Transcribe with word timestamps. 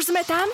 Už 0.00 0.16
sme 0.16 0.24
tam? 0.24 0.48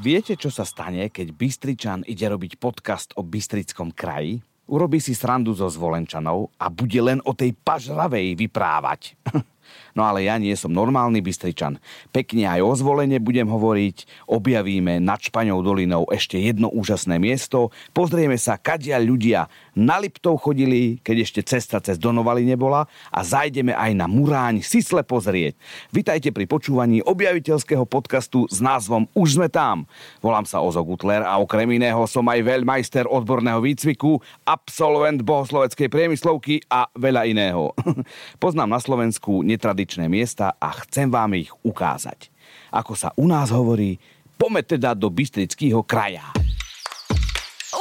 Viete, 0.00 0.40
čo 0.40 0.48
sa 0.48 0.64
stane, 0.64 1.12
keď 1.12 1.36
Bystričan 1.36 2.00
ide 2.08 2.32
robiť 2.32 2.56
podcast 2.56 3.12
o 3.20 3.20
Bystrickom 3.20 3.92
kraji? 3.92 4.40
Urobí 4.72 5.04
si 5.04 5.12
srandu 5.12 5.52
so 5.52 5.68
zvolenčanov 5.68 6.48
a 6.56 6.72
bude 6.72 6.96
len 7.04 7.20
o 7.28 7.36
tej 7.36 7.52
pažravej 7.52 8.40
vyprávať. 8.40 9.12
No 9.96 10.04
ale 10.04 10.28
ja 10.28 10.36
nie 10.36 10.52
som 10.52 10.72
normálny 10.72 11.24
Bystričan. 11.24 11.80
Pekne 12.12 12.48
aj 12.52 12.60
o 12.60 12.72
zvolenie 12.76 13.16
budem 13.16 13.48
hovoriť, 13.48 14.28
objavíme 14.28 15.00
nad 15.00 15.16
Špaňou 15.22 15.64
dolinou 15.64 16.04
ešte 16.12 16.36
jedno 16.36 16.68
úžasné 16.68 17.16
miesto, 17.16 17.72
pozrieme 17.96 18.36
sa, 18.36 18.60
kadia 18.60 19.00
ľudia 19.00 19.48
na 19.76 20.00
Liptov 20.00 20.40
chodili, 20.40 21.00
keď 21.04 21.16
ešte 21.20 21.40
cesta 21.44 21.80
cez 21.84 22.00
Donovali 22.00 22.48
nebola 22.48 22.88
a 23.12 23.20
zajdeme 23.20 23.76
aj 23.76 23.92
na 23.92 24.08
Muráň 24.08 24.64
Sisle 24.64 25.04
pozrieť. 25.04 25.56
Vitajte 25.92 26.32
pri 26.32 26.48
počúvaní 26.48 27.04
objaviteľského 27.04 27.84
podcastu 27.84 28.48
s 28.48 28.64
názvom 28.64 29.04
Už 29.12 29.36
sme 29.36 29.52
tam. 29.52 29.84
Volám 30.24 30.48
sa 30.48 30.64
Ozo 30.64 30.80
Gutler 30.80 31.20
a 31.24 31.36
okrem 31.36 31.76
iného 31.76 32.00
som 32.08 32.24
aj 32.24 32.40
veľmajster 32.40 33.04
odborného 33.04 33.60
výcviku, 33.60 34.16
absolvent 34.48 35.20
bohosloveckej 35.20 35.92
priemyslovky 35.92 36.64
a 36.72 36.88
veľa 36.96 37.28
iného. 37.28 37.76
Poznám 38.42 38.72
na 38.72 38.80
Slovensku 38.80 39.44
netradičné 39.56 39.76
tradičné 39.76 40.12
miesta 40.12 40.56
a 40.60 40.68
chcem 40.84 41.08
vám 41.08 41.32
ich 41.36 41.48
ukázať. 41.64 42.28
Ako 42.76 42.92
sa 42.92 43.10
u 43.16 43.24
nás 43.24 43.48
hovorí, 43.48 43.96
poďme 44.36 44.62
teda 44.62 44.92
do 44.92 45.08
Bystrického 45.08 45.80
kraja. 45.82 46.32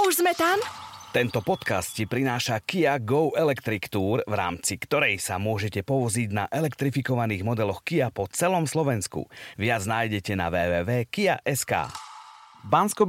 Už 0.07 0.23
sme 0.23 0.31
tam? 0.35 0.59
Tento 1.15 1.39
podcast 1.39 1.95
ti 1.95 2.03
prináša 2.03 2.59
Kia 2.59 2.99
Go 2.99 3.31
Electric 3.31 3.87
Tour, 3.87 4.19
v 4.27 4.35
rámci 4.35 4.75
ktorej 4.75 5.15
sa 5.19 5.39
môžete 5.39 5.83
povoziť 5.87 6.27
na 6.31 6.45
elektrifikovaných 6.51 7.47
modeloch 7.47 7.79
Kia 7.87 8.11
po 8.11 8.27
celom 8.27 8.67
Slovensku. 8.67 9.27
Viac 9.55 9.87
nájdete 9.87 10.35
na 10.35 10.51
www.kia.sk. 10.51 11.73
bansko 12.65 13.05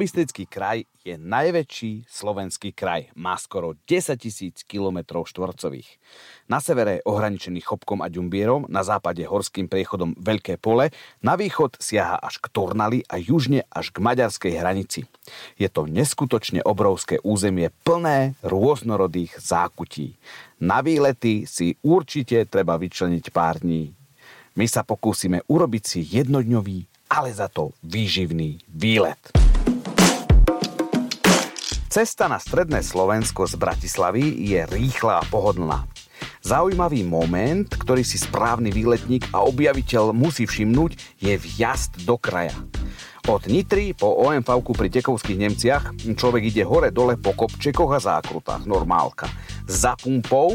kraj 0.52 0.85
je 1.01 1.16
najväčší 1.16 2.04
slovenský 2.04 2.76
kraj. 2.76 3.09
Má 3.16 3.40
skoro 3.40 3.73
10 3.88 4.21
tisíc 4.21 4.60
km 4.68 5.24
štvorcových. 5.24 5.96
Na 6.45 6.60
severe 6.60 7.01
je 7.01 7.07
ohraničený 7.09 7.65
Chopkom 7.65 8.04
a 8.04 8.13
Ďumbierom, 8.13 8.68
na 8.68 8.85
západe 8.85 9.24
horským 9.24 9.65
priechodom 9.65 10.13
Veľké 10.21 10.60
pole, 10.60 10.93
na 11.24 11.40
východ 11.40 11.80
siaha 11.80 12.21
až 12.21 12.37
k 12.37 12.52
Tornali 12.52 13.01
a 13.09 13.16
južne 13.16 13.65
až 13.73 13.96
k 13.96 14.04
maďarskej 14.04 14.52
hranici. 14.60 15.09
Je 15.57 15.73
to 15.73 15.88
neskutočne 15.88 16.60
obrovské 16.60 17.16
územie 17.24 17.73
plné 17.80 18.37
rôznorodých 18.45 19.41
zákutí. 19.41 20.20
Na 20.60 20.85
výlety 20.85 21.48
si 21.48 21.80
určite 21.80 22.45
treba 22.45 22.76
vyčleniť 22.76 23.24
pár 23.32 23.65
dní. 23.65 23.96
My 24.57 24.68
sa 24.68 24.85
pokúsime 24.85 25.41
urobiť 25.48 25.82
si 25.85 26.01
jednodňový, 26.04 27.09
ale 27.09 27.30
za 27.32 27.48
to 27.48 27.73
výživný 27.85 28.60
výlet. 28.68 29.45
Cesta 31.96 32.28
na 32.28 32.36
stredné 32.36 32.84
Slovensko 32.84 33.48
z 33.48 33.56
Bratislavy 33.56 34.44
je 34.52 34.60
rýchla 34.68 35.16
a 35.16 35.24
pohodlná. 35.32 35.88
Zaujímavý 36.44 37.00
moment, 37.08 37.64
ktorý 37.64 38.04
si 38.04 38.20
správny 38.20 38.68
výletník 38.68 39.32
a 39.32 39.40
objaviteľ 39.40 40.12
musí 40.12 40.44
všimnúť, 40.44 40.92
je 41.16 41.32
vjazd 41.40 42.04
do 42.04 42.20
kraja. 42.20 42.52
Od 43.32 43.48
Nitry 43.48 43.96
po 43.96 44.12
OMV 44.12 44.60
pri 44.76 44.92
Tekovských 44.92 45.40
Nemciach 45.40 45.96
človek 46.20 46.52
ide 46.52 46.68
hore-dole 46.68 47.16
po 47.16 47.32
kopčekoch 47.32 47.96
a 47.96 48.00
zákrutách, 48.04 48.68
normálka. 48.68 49.32
Za 49.64 49.96
pumpou 49.96 50.52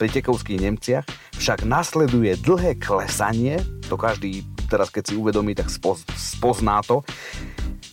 pri 0.00 0.08
Tekovských 0.08 0.64
Nemciach 0.64 1.04
však 1.36 1.68
nasleduje 1.68 2.40
dlhé 2.40 2.80
klesanie, 2.80 3.60
to 3.84 4.00
každý 4.00 4.48
teraz 4.72 4.88
keď 4.88 5.12
si 5.12 5.14
uvedomí, 5.20 5.52
tak 5.52 5.68
spozná 6.16 6.80
to, 6.88 7.04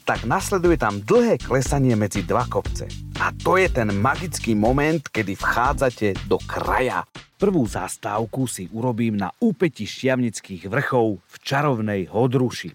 tak 0.07 0.23
nasleduje 0.23 0.79
tam 0.79 1.03
dlhé 1.03 1.35
klesanie 1.35 1.91
medzi 1.99 2.23
dva 2.23 2.47
kopce. 2.47 2.87
A 3.19 3.35
to 3.35 3.59
je 3.59 3.67
ten 3.67 3.91
magický 3.91 4.55
moment, 4.55 5.03
kedy 5.03 5.35
vchádzate 5.35 6.31
do 6.31 6.39
kraja. 6.47 7.03
Prvú 7.35 7.67
zastávku 7.67 8.47
si 8.47 8.71
urobím 8.71 9.19
na 9.19 9.35
úpeti 9.43 9.83
šiavnických 9.83 10.71
vrchov 10.71 11.19
v 11.19 11.35
čarovnej 11.43 12.07
Hodruši. 12.07 12.71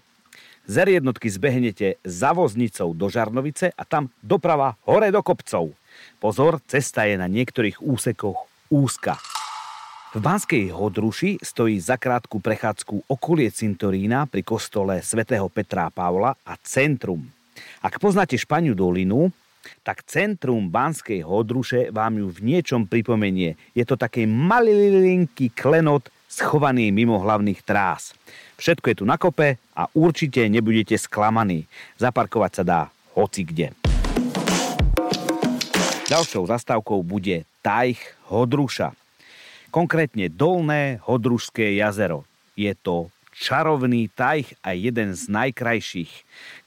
Z 0.69 0.75
jednotky 0.85 1.25
zbehnete 1.27 1.97
za 2.05 2.37
voznicou 2.37 2.93
do 2.93 3.09
Žarnovice 3.09 3.73
a 3.73 3.83
tam 3.83 4.13
doprava 4.21 4.77
hore 4.85 5.09
do 5.09 5.25
kopcov. 5.25 5.73
Pozor, 6.21 6.61
cesta 6.69 7.09
je 7.09 7.17
na 7.17 7.25
niektorých 7.25 7.81
úsekoch 7.81 8.45
úzka. 8.69 9.17
V 10.13 10.21
Banskej 10.21 10.69
Hodruši 10.69 11.41
stojí 11.41 11.81
za 11.81 11.97
krátku 11.97 12.37
prechádzku 12.37 13.09
okolie 13.09 13.49
cintorína 13.49 14.29
pri 14.29 14.45
kostole 14.45 15.01
svätého 15.01 15.49
Petra 15.49 15.89
Pavla 15.89 16.37
a 16.45 16.53
centrum. 16.61 17.25
Ak 17.81 17.97
poznáte 17.97 18.37
Španiu 18.37 18.77
dolinu, 18.77 19.33
tak 19.81 20.05
centrum 20.05 20.69
Banskej 20.69 21.25
Hodruše 21.25 21.89
vám 21.89 22.21
ju 22.21 22.29
v 22.29 22.45
niečom 22.45 22.85
pripomenie. 22.85 23.57
Je 23.73 23.81
to 23.89 23.97
taký 23.97 24.29
malilinký 24.29 25.49
klenot 25.49 26.13
schovaný 26.29 26.93
mimo 26.93 27.17
hlavných 27.17 27.65
trás. 27.65 28.13
Všetko 28.61 28.93
je 28.93 28.95
tu 29.01 29.05
na 29.09 29.17
kope 29.17 29.57
a 29.73 29.89
určite 29.97 30.45
nebudete 30.45 30.93
sklamaní. 30.93 31.65
Zaparkovať 31.97 32.51
sa 32.53 32.63
dá 32.63 32.79
hoci 33.17 33.41
kde. 33.49 33.73
Ďalšou 36.05 36.45
zastávkou 36.53 37.01
bude 37.01 37.49
Tajch 37.65 38.13
Hodruša 38.29 38.93
konkrétne 39.73 40.29
Dolné 40.29 41.01
Hodružské 41.01 41.73
jazero. 41.81 42.29
Je 42.53 42.69
to 42.77 43.09
čarovný 43.33 44.05
tajch 44.13 44.53
a 44.61 44.77
jeden 44.77 45.17
z 45.17 45.25
najkrajších. 45.25 46.13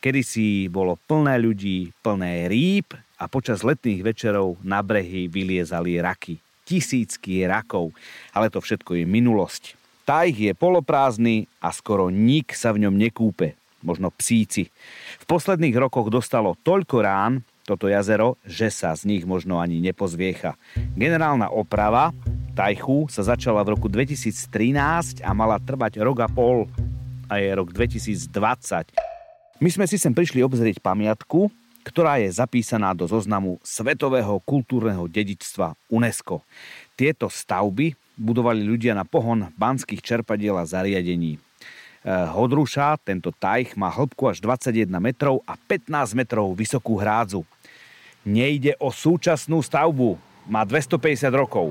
Kedysi 0.03 0.67
bolo 0.67 0.99
plné 1.07 1.39
ľudí, 1.39 1.95
plné 2.03 2.51
rýb 2.51 2.91
a 3.23 3.31
počas 3.31 3.63
letných 3.63 4.03
večerov 4.03 4.59
na 4.67 4.83
brehy 4.83 5.31
vyliezali 5.31 6.03
raky. 6.03 6.43
Tisícky 6.67 7.47
rakov, 7.47 7.95
ale 8.35 8.51
to 8.51 8.59
všetko 8.59 8.99
je 8.99 9.05
minulosť. 9.07 9.79
Tajch 10.03 10.51
je 10.51 10.53
poloprázdny 10.59 11.47
a 11.63 11.71
skoro 11.71 12.11
nik 12.11 12.51
sa 12.59 12.75
v 12.75 12.91
ňom 12.91 12.95
nekúpe, 12.99 13.55
možno 13.87 14.11
psíci. 14.11 14.67
V 15.23 15.25
posledných 15.31 15.79
rokoch 15.79 16.11
dostalo 16.11 16.59
toľko 16.67 16.97
rán 17.07 17.47
toto 17.67 17.91
jazero, 17.91 18.39
že 18.47 18.71
sa 18.71 18.95
z 18.95 19.11
nich 19.11 19.27
možno 19.27 19.59
ani 19.59 19.83
nepozviecha. 19.83 20.55
Generálna 20.95 21.51
oprava 21.51 22.15
Tajchu 22.57 23.11
sa 23.13 23.21
začala 23.21 23.61
v 23.67 23.77
roku 23.77 23.91
2013 23.91 25.21
a 25.21 25.31
mala 25.37 25.61
trvať 25.61 26.01
rok 26.01 26.25
a 26.25 26.29
pol 26.31 26.65
a 27.29 27.43
je 27.43 27.51
rok 27.53 27.69
2020. 27.75 28.33
My 29.61 29.69
sme 29.69 29.85
si 29.85 30.01
sem 30.01 30.15
prišli 30.15 30.41
obzrieť 30.41 30.81
pamiatku, 30.81 31.53
ktorá 31.85 32.19
je 32.19 32.33
zapísaná 32.33 32.97
do 32.97 33.05
zoznamu 33.05 33.61
Svetového 33.61 34.41
kultúrneho 34.43 35.07
dedičstva 35.07 35.77
UNESCO. 35.93 36.41
Tieto 36.97 37.29
stavby 37.29 37.93
budovali 38.17 38.65
ľudia 38.65 38.97
na 38.97 39.05
pohon 39.05 39.53
banských 39.55 40.01
čerpadiel 40.01 40.57
a 40.57 40.65
zariadení. 40.65 41.37
E, 41.37 41.39
Hodruša, 42.09 42.97
tento 43.05 43.31
tajch, 43.31 43.77
má 43.77 43.93
hĺbku 43.93 44.33
až 44.33 44.41
21 44.41 44.89
metrov 44.99 45.45
a 45.45 45.55
15 45.55 46.17
metrov 46.17 46.57
vysokú 46.57 46.97
hrádzu. 46.97 47.45
Nejde 48.27 48.75
o 48.83 48.91
súčasnú 48.91 49.63
stavbu, 49.63 50.19
má 50.51 50.67
250 50.67 51.31
rokov. 51.31 51.71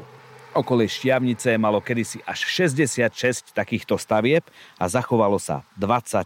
Okolie 0.55 0.87
Štiavnice 0.87 1.59
malo 1.59 1.83
kedysi 1.83 2.23
až 2.23 2.47
66 2.47 3.51
takýchto 3.51 3.99
stavieb 3.99 4.47
a 4.79 4.87
zachovalo 4.87 5.35
sa 5.35 5.67
24. 5.75 6.23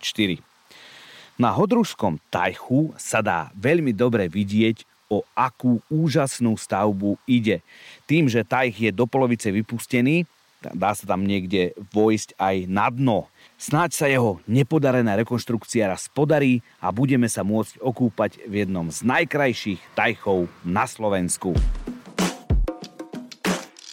Na 1.34 1.50
Hodružskom 1.50 2.22
tajchu 2.30 2.94
sa 2.94 3.26
dá 3.26 3.50
veľmi 3.58 3.90
dobre 3.90 4.30
vidieť, 4.30 4.86
o 5.10 5.26
akú 5.34 5.82
úžasnú 5.90 6.54
stavbu 6.54 7.18
ide. 7.26 7.66
Tým, 8.06 8.30
že 8.30 8.46
tajch 8.46 8.78
je 8.78 8.92
do 8.94 9.10
polovice 9.10 9.50
vypustený, 9.50 10.30
dá 10.62 10.94
sa 10.94 11.10
tam 11.10 11.26
niekde 11.26 11.74
vojsť 11.90 12.38
aj 12.38 12.56
na 12.70 12.94
dno. 12.94 13.26
Snáď 13.60 13.92
sa 13.92 14.08
jeho 14.08 14.40
nepodarená 14.48 15.20
rekonštrukcia 15.20 15.92
raz 15.92 16.08
podarí 16.08 16.64
a 16.80 16.96
budeme 16.96 17.28
sa 17.28 17.44
môcť 17.44 17.84
okúpať 17.84 18.48
v 18.48 18.64
jednom 18.64 18.88
z 18.88 19.04
najkrajších 19.04 20.00
tajchov 20.00 20.48
na 20.64 20.88
Slovensku. 20.88 21.52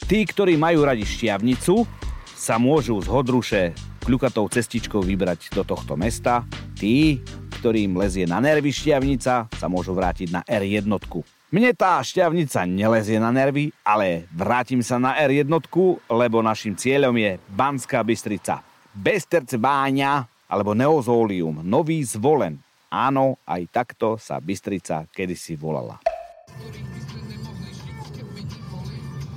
Tí, 0.06 0.22
ktorí 0.22 0.54
majú 0.54 0.86
radi 0.86 1.02
šťavnicu, 1.02 1.82
sa 2.38 2.62
môžu 2.62 3.02
z 3.02 3.10
Hodruše 3.10 3.62
kľukatou 4.06 4.46
cestičkou 4.46 5.02
vybrať 5.02 5.50
do 5.50 5.66
tohto 5.66 5.98
mesta. 5.98 6.46
Tí, 6.78 7.19
ktorým 7.58 7.98
lezie 7.98 8.22
na 8.22 8.38
nervy 8.38 8.70
šťavnica, 8.70 9.50
sa 9.50 9.66
môžu 9.66 9.98
vrátiť 9.98 10.30
na 10.30 10.46
R1. 10.46 10.86
Mne 11.50 11.74
tá 11.74 11.98
šťavnica 11.98 12.70
nelezie 12.70 13.19
na 13.19 13.34
nervy, 13.34 13.74
ale 13.82 14.30
vrátim 14.30 14.78
sa 14.78 15.02
na 15.02 15.19
R1, 15.19 15.50
lebo 16.06 16.38
našim 16.38 16.78
cieľom 16.78 17.19
je 17.19 17.42
Banská 17.50 18.06
Bystrica. 18.06 18.75
Besterce 18.96 19.60
Báňa 19.60 20.25
alebo 20.48 20.72
Neozólium, 20.72 21.60
nový 21.60 22.00
zvolen. 22.00 22.56
Áno, 22.88 23.37
aj 23.44 23.62
takto 23.69 24.16
sa 24.16 24.40
Bystrica 24.40 25.04
kedysi 25.12 25.52
volala. 25.58 26.00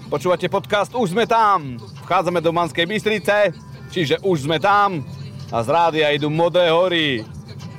Počúvate 0.10 0.50
podcast 0.50 0.90
Už 0.96 1.14
sme 1.14 1.30
tam. 1.30 1.78
Vchádzame 2.08 2.42
do 2.42 2.50
Manskej 2.50 2.88
Bystrice, 2.90 3.54
čiže 3.94 4.18
už 4.26 4.50
sme 4.50 4.58
tam 4.58 5.06
a 5.50 5.58
z 5.66 5.68
rádia 5.70 6.14
idú 6.14 6.30
modré 6.30 6.70
hory. 6.70 7.26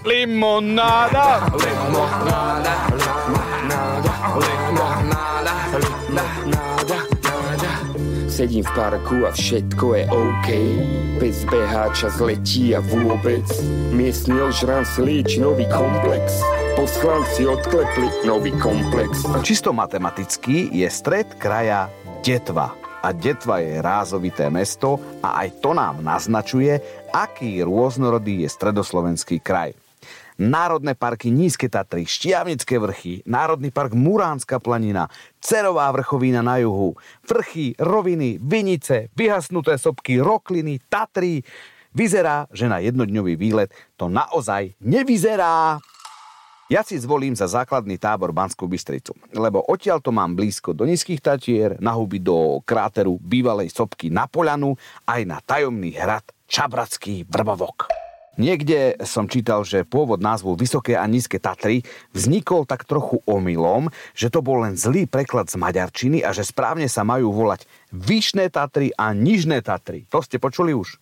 Limonáda! 0.03 1.51
Limonada, 1.55 2.75
limonada, 2.95 4.15
limonada, 4.39 5.55
nada. 6.11 6.70
Sedím 8.41 8.65
v 8.65 8.73
parku 8.73 9.29
a 9.29 9.37
všetko 9.37 10.01
je 10.01 10.05
OK 10.09 10.49
Bez 11.21 11.45
beháča 11.45 12.09
zletí 12.09 12.73
a 12.73 12.81
vôbec 12.81 13.45
Miestný 13.93 14.41
ožran 14.41 14.81
si 14.89 15.05
lieči 15.05 15.45
nový 15.45 15.69
komplex 15.69 16.41
Poslanci 16.73 17.45
odklepli 17.45 18.25
nový 18.25 18.49
komplex 18.57 19.29
Čisto 19.45 19.77
matematicky 19.77 20.73
je 20.73 20.89
stred 20.89 21.37
kraja 21.37 21.93
Detva. 22.25 22.73
A 23.05 23.13
Detva 23.13 23.61
je 23.61 23.77
rázovité 23.77 24.49
mesto 24.49 24.97
a 25.21 25.45
aj 25.45 25.61
to 25.61 25.77
nám 25.77 26.01
naznačuje, 26.01 26.81
aký 27.13 27.61
rôznorodý 27.61 28.45
je 28.45 28.49
stredoslovenský 28.49 29.45
kraj. 29.45 29.77
Národné 30.41 30.97
parky 30.97 31.29
Nízke 31.29 31.69
Tatry, 31.69 32.09
Štiavnické 32.09 32.81
vrchy, 32.81 33.21
Národný 33.29 33.69
park 33.69 33.93
Muránska 33.93 34.57
planina, 34.57 35.05
Cerová 35.37 35.93
vrchovina 35.93 36.41
na 36.41 36.57
juhu, 36.57 36.97
vrchy, 37.29 37.77
roviny, 37.77 38.41
vinice, 38.41 39.13
vyhasnuté 39.13 39.77
sopky, 39.77 40.17
rokliny, 40.17 40.81
Tatry. 40.89 41.45
Vyzerá, 41.93 42.49
že 42.57 42.73
na 42.73 42.81
jednodňový 42.81 43.37
výlet 43.37 43.69
to 44.01 44.09
naozaj 44.09 44.73
nevyzerá. 44.81 45.77
Ja 46.71 46.87
si 46.87 46.97
zvolím 46.97 47.35
za 47.37 47.51
základný 47.51 48.01
tábor 48.01 48.33
Banskú 48.33 48.65
Bystricu, 48.65 49.13
lebo 49.35 49.61
odtiaľ 49.61 50.01
to 50.01 50.15
mám 50.15 50.39
blízko 50.39 50.73
do 50.73 50.87
Nízkych 50.89 51.21
Tatier, 51.21 51.77
na 51.83 51.93
huby 51.93 52.23
do 52.23 52.63
kráteru 52.65 53.21
bývalej 53.21 53.75
sopky 53.75 54.09
na 54.09 54.25
Polanu, 54.31 54.79
aj 55.05 55.21
na 55.27 55.43
tajomný 55.45 55.93
hrad 55.99 56.25
Čabratský 56.49 57.29
Vrbovok. 57.29 58.10
Niekde 58.41 58.97
som 59.05 59.29
čítal, 59.29 59.69
že 59.69 59.85
pôvod 59.85 60.25
názvu 60.25 60.57
Vysoké 60.57 60.97
a 60.97 61.05
Nízke 61.05 61.37
Tatry 61.37 61.85
vznikol 62.17 62.65
tak 62.65 62.89
trochu 62.89 63.21
omylom, 63.29 63.93
že 64.17 64.33
to 64.33 64.41
bol 64.41 64.65
len 64.65 64.81
zlý 64.81 65.05
preklad 65.05 65.53
z 65.53 65.61
maďarčiny 65.61 66.25
a 66.25 66.33
že 66.33 66.49
správne 66.49 66.89
sa 66.89 67.05
majú 67.05 67.37
volať 67.37 67.69
Vyšné 67.93 68.49
Tatry 68.49 68.97
a 68.97 69.13
Nižné 69.13 69.61
Tatry. 69.61 70.09
To 70.09 70.25
ste 70.25 70.41
počuli 70.41 70.73
už? 70.73 70.97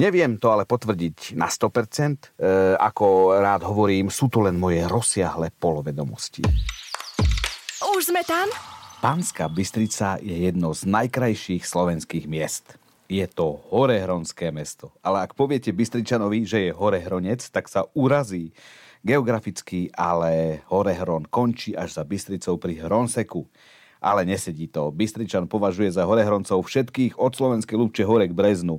Neviem 0.00 0.40
to 0.40 0.56
ale 0.56 0.64
potvrdiť 0.64 1.36
na 1.36 1.52
100%, 1.52 2.32
e, 2.40 2.72
ako 2.80 3.36
rád 3.36 3.68
hovorím, 3.68 4.08
sú 4.08 4.32
to 4.32 4.40
len 4.40 4.56
moje 4.56 4.80
rozsiahle 4.88 5.52
polovedomosti. 5.60 6.40
Už 7.92 8.08
sme 8.08 8.24
tam? 8.24 8.48
Panská 9.04 9.52
Bystrica 9.52 10.16
je 10.24 10.48
jedno 10.48 10.72
z 10.72 10.88
najkrajších 10.88 11.60
slovenských 11.60 12.24
miest 12.24 12.80
je 13.10 13.26
to 13.26 13.58
Horehronské 13.74 14.54
mesto. 14.54 14.94
Ale 15.02 15.26
ak 15.26 15.34
poviete 15.34 15.74
Bystričanovi, 15.74 16.46
že 16.46 16.70
je 16.70 16.70
Horehronec, 16.70 17.42
tak 17.50 17.66
sa 17.66 17.82
urazí. 17.98 18.54
Geograficky 19.02 19.90
ale 19.98 20.62
Horehron 20.70 21.26
končí 21.26 21.74
až 21.74 21.98
za 21.98 22.06
Bystricou 22.06 22.62
pri 22.62 22.78
Hronseku. 22.78 23.50
Ale 23.98 24.22
nesedí 24.22 24.70
to. 24.70 24.94
Bystričan 24.94 25.50
považuje 25.50 25.90
za 25.90 26.06
Horehroncov 26.06 26.62
všetkých 26.62 27.18
od 27.18 27.34
Slovenskej 27.34 27.76
Lúbče 27.76 28.06
hore 28.06 28.30
k 28.30 28.32
Breznu. 28.32 28.78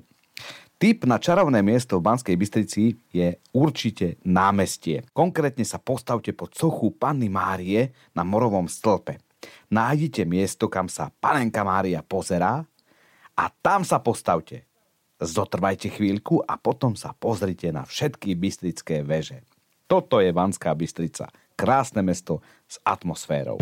Typ 0.81 1.05
na 1.05 1.21
čarovné 1.21 1.61
miesto 1.61 2.01
v 2.01 2.09
Banskej 2.09 2.33
Bystrici 2.39 2.97
je 3.13 3.37
určite 3.53 4.17
námestie. 4.25 5.05
Konkrétne 5.13 5.61
sa 5.61 5.77
postavte 5.77 6.33
pod 6.33 6.57
sochu 6.57 6.89
Panny 6.97 7.29
Márie 7.29 7.93
na 8.17 8.25
Morovom 8.25 8.65
stĺpe. 8.65 9.21
Nájdite 9.69 10.25
miesto, 10.25 10.65
kam 10.73 10.89
sa 10.89 11.13
panenka 11.21 11.61
Mária 11.61 12.01
pozerá 12.01 12.65
a 13.37 13.49
tam 13.49 13.81
sa 13.87 13.99
postavte. 14.03 14.67
Zotrvajte 15.21 15.93
chvíľku 15.93 16.41
a 16.41 16.57
potom 16.57 16.97
sa 16.97 17.13
pozrite 17.13 17.69
na 17.69 17.85
všetky 17.85 18.33
bystrické 18.33 19.05
veže. 19.05 19.45
Toto 19.85 20.17
je 20.17 20.33
Banská 20.33 20.73
Bystrica. 20.73 21.29
Krásne 21.53 22.01
mesto 22.01 22.41
s 22.65 22.81
atmosférou. 22.81 23.61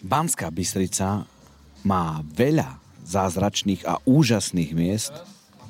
Banská 0.00 0.48
Bystrica 0.48 1.28
má 1.84 2.24
veľa 2.24 2.80
zázračných 3.04 3.84
a 3.84 4.00
úžasných 4.08 4.72
miest, 4.72 5.12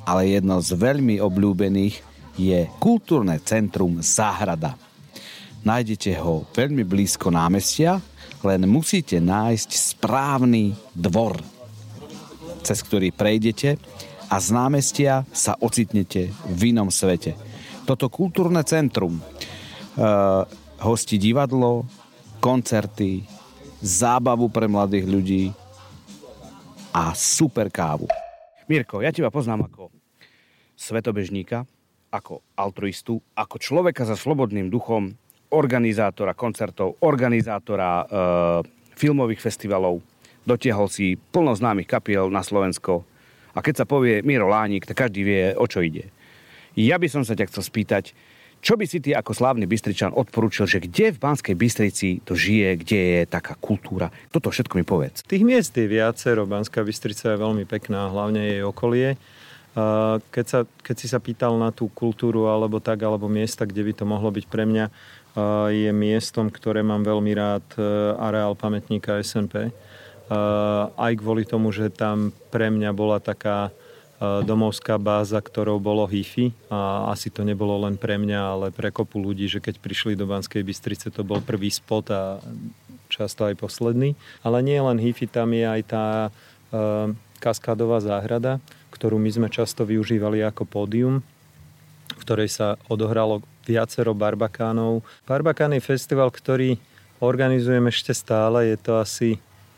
ale 0.07 0.31
jedno 0.31 0.63
z 0.63 0.77
veľmi 0.79 1.19
obľúbených 1.19 1.97
je 2.39 2.71
kultúrne 2.79 3.35
centrum 3.43 3.99
Záhrada. 3.99 4.79
Nájdete 5.67 6.17
ho 6.23 6.47
veľmi 6.55 6.87
blízko 6.87 7.35
námestia, 7.35 7.99
len 8.41 8.65
musíte 8.69 9.21
nájsť 9.21 9.71
správny 9.97 10.73
dvor 10.97 11.39
cez 12.63 12.85
ktorý 12.85 13.11
prejdete 13.11 13.81
a 14.31 14.37
z 14.39 14.49
námestia 14.55 15.27
sa 15.35 15.57
ocitnete 15.59 16.31
v 16.47 16.61
inom 16.71 16.93
svete. 16.93 17.35
Toto 17.89 18.07
kultúrne 18.13 18.63
centrum 18.63 19.19
e, 19.19 19.23
hostí 20.85 21.19
divadlo, 21.19 21.89
koncerty, 22.39 23.27
zábavu 23.81 24.53
pre 24.53 24.69
mladých 24.71 25.07
ľudí 25.09 25.45
a 26.95 27.11
super 27.17 27.73
kávu. 27.73 28.07
Mirko, 28.71 29.03
ja 29.03 29.11
teba 29.11 29.35
poznám 29.35 29.67
ako 29.67 29.91
svetobežníka, 30.79 31.67
ako 32.15 32.45
altruistu, 32.55 33.19
ako 33.35 33.57
človeka 33.59 34.07
za 34.07 34.15
slobodným 34.15 34.71
duchom, 34.71 35.17
organizátora 35.51 36.35
koncertov, 36.35 36.99
organizátora 37.03 37.91
e, 38.01 38.05
filmových 38.95 39.43
festivalov, 39.43 40.03
dotiahol 40.47 40.87
si 40.87 41.19
plno 41.19 41.53
známych 41.53 41.91
kapiel 41.91 42.31
na 42.31 42.41
Slovensko 42.41 43.05
a 43.55 43.59
keď 43.59 43.83
sa 43.83 43.87
povie 43.87 44.23
Miro 44.23 44.47
Lánik, 44.47 44.87
tak 44.87 45.07
každý 45.07 45.27
vie, 45.27 45.43
o 45.59 45.67
čo 45.67 45.83
ide. 45.83 46.09
Ja 46.79 46.97
by 46.97 47.11
som 47.11 47.23
sa 47.27 47.35
ťa 47.35 47.51
chcel 47.51 47.67
spýtať, 47.67 48.05
čo 48.61 48.77
by 48.77 48.85
si 48.85 49.01
ty 49.01 49.17
ako 49.17 49.33
slávny 49.33 49.65
Bystričan 49.65 50.13
odporúčil, 50.13 50.69
že 50.69 50.85
kde 50.85 51.17
v 51.17 51.19
Banskej 51.19 51.57
Bystrici 51.57 52.21
to 52.21 52.37
žije, 52.37 52.85
kde 52.85 53.01
je 53.01 53.21
taká 53.25 53.57
kultúra? 53.57 54.13
Toto 54.29 54.53
všetko 54.53 54.77
mi 54.77 54.85
povedz. 54.85 55.25
Tých 55.25 55.41
miest 55.49 55.73
je 55.73 55.89
viacero. 55.89 56.45
Banská 56.45 56.85
Bystrica 56.85 57.33
je 57.33 57.41
veľmi 57.41 57.65
pekná, 57.65 58.13
hlavne 58.13 58.45
jej 58.45 58.61
okolie. 58.61 59.17
Keď, 60.29 60.45
sa, 60.45 60.69
keď 60.85 60.97
si 60.99 61.07
sa 61.09 61.23
pýtal 61.23 61.57
na 61.57 61.73
tú 61.73 61.89
kultúru 61.89 62.53
alebo 62.53 62.85
tak, 62.85 63.01
alebo 63.01 63.33
miesta, 63.33 63.65
kde 63.65 63.81
by 63.81 63.93
to 63.97 64.05
mohlo 64.05 64.29
byť 64.29 64.45
pre 64.45 64.69
mňa, 64.69 64.93
je 65.71 65.91
miestom, 65.95 66.51
ktoré 66.51 66.83
mám 66.83 67.07
veľmi 67.07 67.33
rád, 67.39 67.67
e, 67.79 67.83
areál 68.19 68.59
pamätníka 68.59 69.23
SNP 69.23 69.71
Eh, 70.31 70.85
aj 70.95 71.13
kvôli 71.19 71.43
tomu, 71.43 71.75
že 71.75 71.91
tam 71.91 72.31
pre 72.55 72.71
mňa 72.71 72.95
bola 72.95 73.19
taká 73.19 73.75
eh, 74.23 74.47
domovská 74.47 74.95
báza, 74.95 75.43
ktorou 75.43 75.83
bolo 75.83 76.07
HIFI 76.07 76.71
a 76.71 77.11
asi 77.11 77.35
to 77.35 77.43
nebolo 77.43 77.75
len 77.83 77.99
pre 77.99 78.15
mňa, 78.15 78.39
ale 78.39 78.67
pre 78.71 78.95
kopu 78.95 79.19
ľudí, 79.19 79.51
že 79.51 79.59
keď 79.59 79.83
prišli 79.83 80.15
do 80.15 80.31
Banskej 80.31 80.63
Bystrice, 80.63 81.11
to 81.11 81.27
bol 81.27 81.43
prvý 81.43 81.75
spot 81.75 82.15
a 82.15 82.39
často 83.11 83.43
aj 83.43 83.59
posledný. 83.59 84.15
Ale 84.47 84.63
nie 84.63 84.79
len 84.79 85.03
HIFI, 85.03 85.27
tam 85.27 85.51
je 85.51 85.67
aj 85.67 85.83
tá 85.91 86.05
kaskádová 87.43 87.99
záhrada, 87.99 88.63
ktorú 88.95 89.19
my 89.19 89.27
sme 89.27 89.49
často 89.51 89.83
využívali 89.83 90.39
ako 90.47 90.63
pódium, 90.63 91.27
v 92.15 92.23
ktorej 92.23 92.47
sa 92.47 92.79
odohralo 92.87 93.43
viacero 93.67 94.17
barbakánov. 94.17 95.05
Barbakán 95.25 95.77
je 95.77 95.83
festival, 95.83 96.33
ktorý 96.33 96.81
organizujem 97.21 97.87
ešte 97.89 98.17
stále, 98.17 98.73
je 98.73 98.79
to 98.81 98.93
asi 98.97 99.29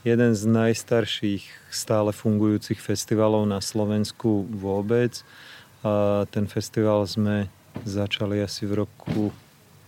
jeden 0.03 0.35
z 0.35 0.43
najstarších 0.47 1.71
stále 1.71 2.11
fungujúcich 2.11 2.79
festivalov 2.79 3.47
na 3.47 3.63
Slovensku 3.63 4.47
vôbec. 4.51 5.23
A 5.83 6.27
ten 6.31 6.47
festival 6.47 7.07
sme 7.07 7.51
začali 7.83 8.39
asi 8.39 8.67
v 8.67 8.87
roku 8.87 9.35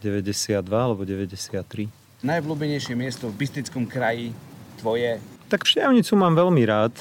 92 0.03 0.59
alebo 0.71 1.07
93. 1.07 1.91
Najvľúbenejšie 2.25 2.95
miesto 2.99 3.31
v 3.31 3.35
Bystickom 3.37 3.87
kraji 3.87 4.35
tvoje? 4.81 5.21
Tak 5.45 5.69
Šťavnicu 5.69 6.17
mám 6.17 6.35
veľmi 6.35 6.63
rád, 6.67 6.95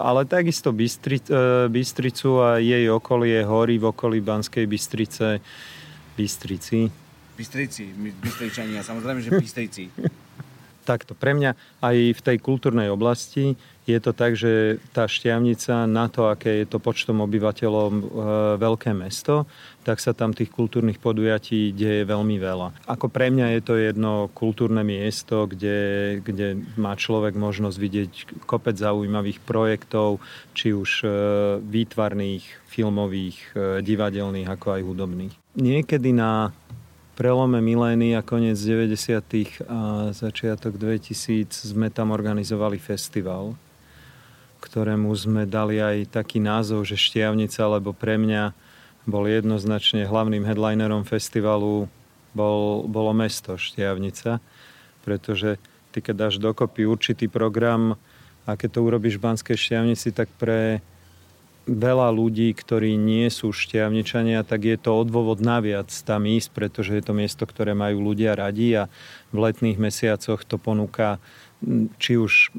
ale 0.00 0.24
takisto 0.24 0.72
Bystri, 0.72 1.20
e, 1.20 1.68
Bystricu 1.68 2.40
a 2.40 2.56
jej 2.56 2.88
okolie, 2.88 3.44
hory 3.44 3.76
v 3.76 3.92
okolí 3.92 4.18
Banskej 4.24 4.64
Bystrice, 4.64 5.44
Bystrici. 6.16 6.90
Bystrici, 7.36 7.84
Bystričania, 8.24 8.80
samozrejme, 8.82 9.20
že 9.20 9.30
Bystrici. 9.30 9.84
takto. 10.86 11.18
Pre 11.18 11.34
mňa 11.34 11.82
aj 11.82 11.96
v 12.14 12.20
tej 12.22 12.36
kultúrnej 12.38 12.86
oblasti 12.94 13.58
je 13.86 13.98
to 14.02 14.10
tak, 14.10 14.34
že 14.34 14.82
tá 14.90 15.06
šťavnica 15.06 15.86
na 15.86 16.10
to, 16.10 16.26
aké 16.26 16.62
je 16.62 16.66
to 16.66 16.82
počtom 16.82 17.22
obyvateľov 17.22 17.88
e, 17.94 18.02
veľké 18.58 18.90
mesto, 18.90 19.46
tak 19.86 20.02
sa 20.02 20.10
tam 20.10 20.34
tých 20.34 20.50
kultúrnych 20.50 20.98
podujatí 20.98 21.70
deje 21.70 22.02
veľmi 22.02 22.34
veľa. 22.42 22.90
Ako 22.90 23.06
pre 23.06 23.30
mňa 23.30 23.54
je 23.54 23.62
to 23.62 23.74
jedno 23.78 24.26
kultúrne 24.34 24.82
miesto, 24.82 25.46
kde, 25.46 26.18
kde 26.18 26.58
má 26.74 26.98
človek 26.98 27.38
možnosť 27.38 27.78
vidieť 27.78 28.12
kopec 28.42 28.74
zaujímavých 28.74 29.38
projektov, 29.46 30.18
či 30.50 30.74
už 30.74 31.06
e, 31.06 31.08
výtvarných, 31.62 32.66
filmových, 32.66 33.38
e, 33.54 33.86
divadelných, 33.86 34.50
ako 34.50 34.66
aj 34.74 34.82
hudobných. 34.82 35.34
Niekedy 35.56 36.10
na 36.10 36.50
prelome 37.16 37.64
milénia, 37.64 38.20
koniec 38.20 38.60
90. 38.60 39.64
a 39.64 40.12
začiatok 40.12 40.76
2000 40.76 41.48
sme 41.48 41.88
tam 41.88 42.12
organizovali 42.12 42.76
festival, 42.76 43.56
ktorému 44.60 45.08
sme 45.16 45.48
dali 45.48 45.80
aj 45.80 46.12
taký 46.12 46.44
názov, 46.44 46.84
že 46.84 47.00
Štiavnica, 47.00 47.80
lebo 47.80 47.96
pre 47.96 48.20
mňa 48.20 48.52
bol 49.08 49.24
jednoznačne 49.24 50.04
hlavným 50.04 50.44
headlinerom 50.44 51.08
festivalu 51.08 51.88
bol, 52.36 52.84
bolo 52.84 53.16
mesto 53.16 53.56
Štiavnica, 53.56 54.44
pretože 55.00 55.56
ty 55.96 56.04
keď 56.04 56.28
dáš 56.28 56.36
dokopy 56.36 56.84
určitý 56.84 57.32
program 57.32 57.96
a 58.44 58.60
keď 58.60 58.76
to 58.76 58.80
urobíš 58.84 59.16
v 59.16 59.24
Banskej 59.24 59.56
Štiavnici, 59.56 60.12
tak 60.12 60.28
pre 60.36 60.84
veľa 61.66 62.14
ľudí, 62.14 62.54
ktorí 62.54 62.94
nie 62.94 63.26
sú 63.26 63.50
šťavničania, 63.50 64.46
tak 64.46 64.64
je 64.70 64.78
to 64.78 65.02
odôvod 65.02 65.42
naviac 65.42 65.90
tam 65.90 66.24
ísť, 66.24 66.54
pretože 66.54 66.94
je 66.94 67.02
to 67.02 67.12
miesto, 67.12 67.42
ktoré 67.42 67.74
majú 67.74 68.00
ľudia 68.14 68.38
radi 68.38 68.86
a 68.86 68.88
v 69.34 69.36
letných 69.50 69.76
mesiacoch 69.76 70.46
to 70.46 70.56
ponúka 70.62 71.18
či 71.96 72.20
už 72.20 72.52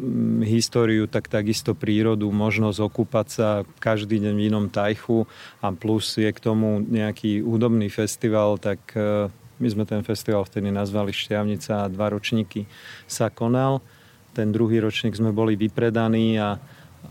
históriu, 0.43 1.05
tak 1.07 1.29
takisto 1.29 1.77
prírodu, 1.77 2.27
možnosť 2.33 2.79
okúpať 2.81 3.27
sa 3.29 3.47
každý 3.79 4.19
deň 4.19 4.33
v 4.35 4.45
inom 4.51 4.65
tajchu 4.67 5.29
a 5.61 5.69
plus 5.71 6.17
je 6.17 6.27
k 6.27 6.43
tomu 6.43 6.81
nejaký 6.81 7.45
údobný 7.45 7.93
festival, 7.93 8.57
tak 8.57 8.81
e, 8.97 9.29
my 9.61 9.67
sme 9.69 9.85
ten 9.85 10.01
festival 10.01 10.43
vtedy 10.49 10.73
nazvali 10.73 11.13
Šťavnica 11.13 11.85
a 11.85 11.91
dva 11.93 12.09
ročníky 12.09 12.65
sa 13.05 13.29
konal. 13.29 13.85
Ten 14.33 14.49
druhý 14.49 14.81
ročník 14.81 15.13
sme 15.13 15.29
boli 15.29 15.53
vypredaní 15.53 16.41
a 16.41 16.57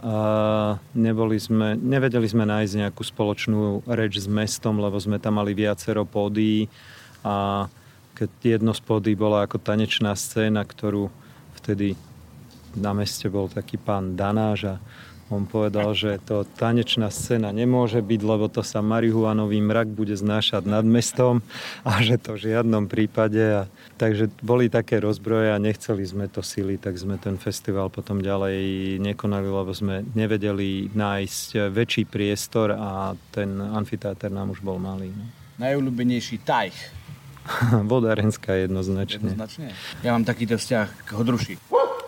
a 0.03 0.17
neboli 0.93 1.41
sme, 1.41 1.73
nevedeli 1.73 2.29
sme 2.29 2.45
nájsť 2.45 2.73
nejakú 2.85 3.01
spoločnú 3.01 3.87
reč 3.89 4.21
s 4.21 4.29
mestom, 4.29 4.77
lebo 4.77 5.01
sme 5.01 5.17
tam 5.17 5.41
mali 5.41 5.57
viacero 5.57 6.05
pódií 6.05 6.69
a 7.25 7.67
keď 8.17 8.61
jedno 8.61 8.73
z 8.73 8.81
pódií 8.85 9.17
bola 9.17 9.45
ako 9.45 9.61
tanečná 9.61 10.13
scéna, 10.17 10.65
ktorú 10.65 11.09
vtedy 11.61 11.97
na 12.77 12.93
meste 12.93 13.29
bol 13.33 13.49
taký 13.49 13.81
pán 13.81 14.17
Danáž 14.17 14.69
a 14.69 14.75
on 15.27 15.43
povedal, 15.43 15.91
že 15.91 16.23
to 16.23 16.47
tanečná 16.47 17.11
scéna 17.11 17.51
nemôže 17.51 17.99
byť, 17.99 18.21
lebo 18.23 18.47
to 18.47 18.63
sa 18.63 18.79
marihuanový 18.79 19.59
mrak 19.59 19.91
bude 19.91 20.15
znášať 20.15 20.63
nad 20.71 20.87
mestom 20.87 21.43
a 21.83 21.99
že 21.99 22.15
to 22.15 22.39
v 22.39 22.51
žiadnom 22.55 22.87
prípade. 22.87 23.43
A, 23.43 23.63
takže 23.99 24.31
boli 24.39 24.71
také 24.71 25.03
rozbroje 25.03 25.51
a 25.51 25.59
nechceli 25.59 26.07
sme 26.07 26.31
to 26.31 26.47
sily, 26.47 26.79
tak 26.79 26.95
sme 26.95 27.19
ten 27.19 27.35
festival 27.43 27.91
potom 27.91 28.23
ďalej 28.23 28.99
nekonali, 29.03 29.51
lebo 29.51 29.75
sme 29.75 30.07
nevedeli 30.15 30.95
nájsť 30.95 31.75
väčší 31.75 32.07
priestor 32.07 32.71
a 32.71 33.19
ten 33.35 33.59
amfiteáter 33.59 34.31
nám 34.31 34.55
už 34.55 34.63
bol 34.63 34.79
malý. 34.79 35.11
No. 35.11 35.27
Najobľúbenejší 35.59 36.47
tajch? 36.47 36.79
Vodárenská 37.91 38.59
jednoznačne. 38.59 39.27
jednoznačne. 39.27 39.75
Ja 40.07 40.15
mám 40.15 40.23
takýto 40.23 40.59
vzťah 40.59 40.87
k 41.03 41.09
Hodruši. 41.15 41.55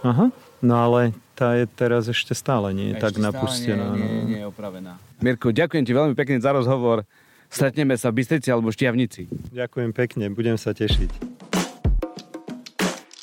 Aha. 0.06 0.30
No 0.58 0.74
ale 0.74 1.14
tá 1.38 1.54
je 1.54 1.70
teraz 1.70 2.10
ešte 2.10 2.34
stále 2.34 2.74
nie 2.74 2.90
je 2.90 2.98
tak 2.98 3.14
napustená. 3.14 3.94
Nie, 3.94 4.02
nie, 4.02 4.10
nie, 4.10 4.22
nie 4.26 4.40
je 4.42 4.46
opravená. 4.50 4.98
Mirko, 5.22 5.54
ďakujem 5.54 5.86
ti 5.86 5.94
veľmi 5.94 6.18
pekne 6.18 6.42
za 6.42 6.50
rozhovor. 6.50 7.06
Stretneme 7.46 7.94
sa 7.94 8.10
v 8.10 8.20
Bystrici 8.20 8.50
alebo 8.50 8.74
Štiavnici. 8.74 9.30
Ďakujem 9.54 9.94
pekne, 9.94 10.34
budem 10.34 10.58
sa 10.58 10.74
tešiť. 10.74 11.38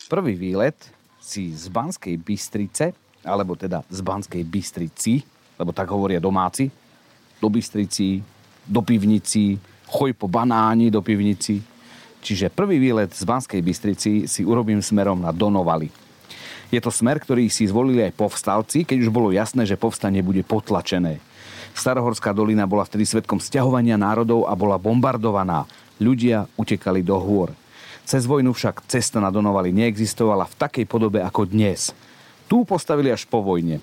Prvý 0.08 0.34
výlet 0.39 0.80
si 1.20 1.51
z 1.51 1.68
Banskej 1.68 2.15
Bystrice, 2.24 2.96
alebo 3.27 3.60
teda 3.60 3.84
z 3.92 4.00
Banskej 4.00 4.44
Bystrici, 4.48 5.20
lebo 5.60 5.75
tak 5.75 5.92
hovoria 5.92 6.24
domáci, 6.24 6.72
do 7.44 7.51
Bystrici, 7.51 8.24
do 8.63 8.80
pivnici, 8.80 9.60
choj 9.92 10.15
po 10.15 10.32
banáni 10.32 10.88
do 10.88 11.04
pivnici. 11.04 11.60
Čiže 12.24 12.48
prvý 12.48 12.80
výlet 12.80 13.12
z 13.12 13.27
Banskej 13.27 13.60
Bystrici 13.60 14.24
si 14.25 14.42
urobím 14.48 14.80
smerom 14.80 15.20
na 15.20 15.36
Donovali 15.36 16.05
je 16.75 16.84
to 16.84 16.91
smer, 16.91 17.24
ktorý 17.24 17.48
si 17.48 17.63
zvolili 17.63 18.03
aj 18.03 18.20
povstalci, 18.20 18.84
keď 18.84 19.08
už 19.08 19.10
bolo 19.10 19.32
jasné, 19.32 19.63
že 19.63 19.79
povstanie 19.79 20.20
bude 20.20 20.44
potlačené. 20.44 21.24
Starohorská 21.75 22.36
dolina 22.36 22.67
bola 22.67 22.84
vtedy 22.84 23.08
svetkom 23.08 23.39
sťahovania 23.39 23.96
národov 23.96 24.48
a 24.48 24.53
bola 24.55 24.75
bombardovaná. 24.75 25.67
Ľudia 26.00 26.51
utekali 26.60 27.00
do 27.00 27.15
hôr. 27.15 27.55
Cez 28.03 28.27
vojnu 28.27 28.51
však 28.51 28.86
cesta 28.91 29.24
na 29.24 29.32
Donovali 29.32 29.72
neexistovala 29.72 30.46
v 30.46 30.58
takej 30.60 30.86
podobe 30.86 31.24
ako 31.24 31.48
dnes. 31.48 31.96
Tu 32.46 32.62
postavili 32.67 33.10
až 33.10 33.25
po 33.25 33.41
vojne. 33.41 33.82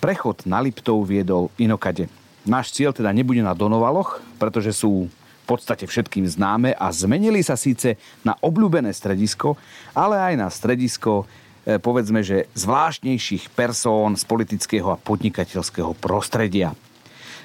Prechod 0.00 0.48
na 0.48 0.64
Liptov 0.64 1.04
viedol 1.04 1.52
inokade. 1.60 2.08
Náš 2.48 2.72
cieľ 2.72 2.96
teda 2.96 3.12
nebude 3.12 3.44
na 3.44 3.52
Donovaloch, 3.52 4.24
pretože 4.40 4.72
sú 4.72 5.12
v 5.12 5.44
podstate 5.44 5.84
všetkým 5.84 6.24
známe 6.24 6.72
a 6.72 6.88
zmenili 6.88 7.44
sa 7.44 7.58
síce 7.58 8.00
na 8.24 8.32
obľúbené 8.40 8.94
stredisko, 8.96 9.60
ale 9.92 10.16
aj 10.16 10.34
na 10.40 10.48
stredisko 10.48 11.28
povedzme, 11.66 12.24
že 12.24 12.48
zvláštnejších 12.56 13.52
persón 13.52 14.16
z 14.16 14.24
politického 14.24 14.88
a 14.92 15.00
podnikateľského 15.00 15.92
prostredia. 15.98 16.72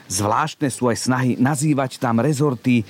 Zvláštne 0.06 0.70
sú 0.70 0.86
aj 0.86 0.98
snahy 1.10 1.34
nazývať 1.34 1.98
tam 1.98 2.22
rezorty 2.22 2.82
e, 2.82 2.84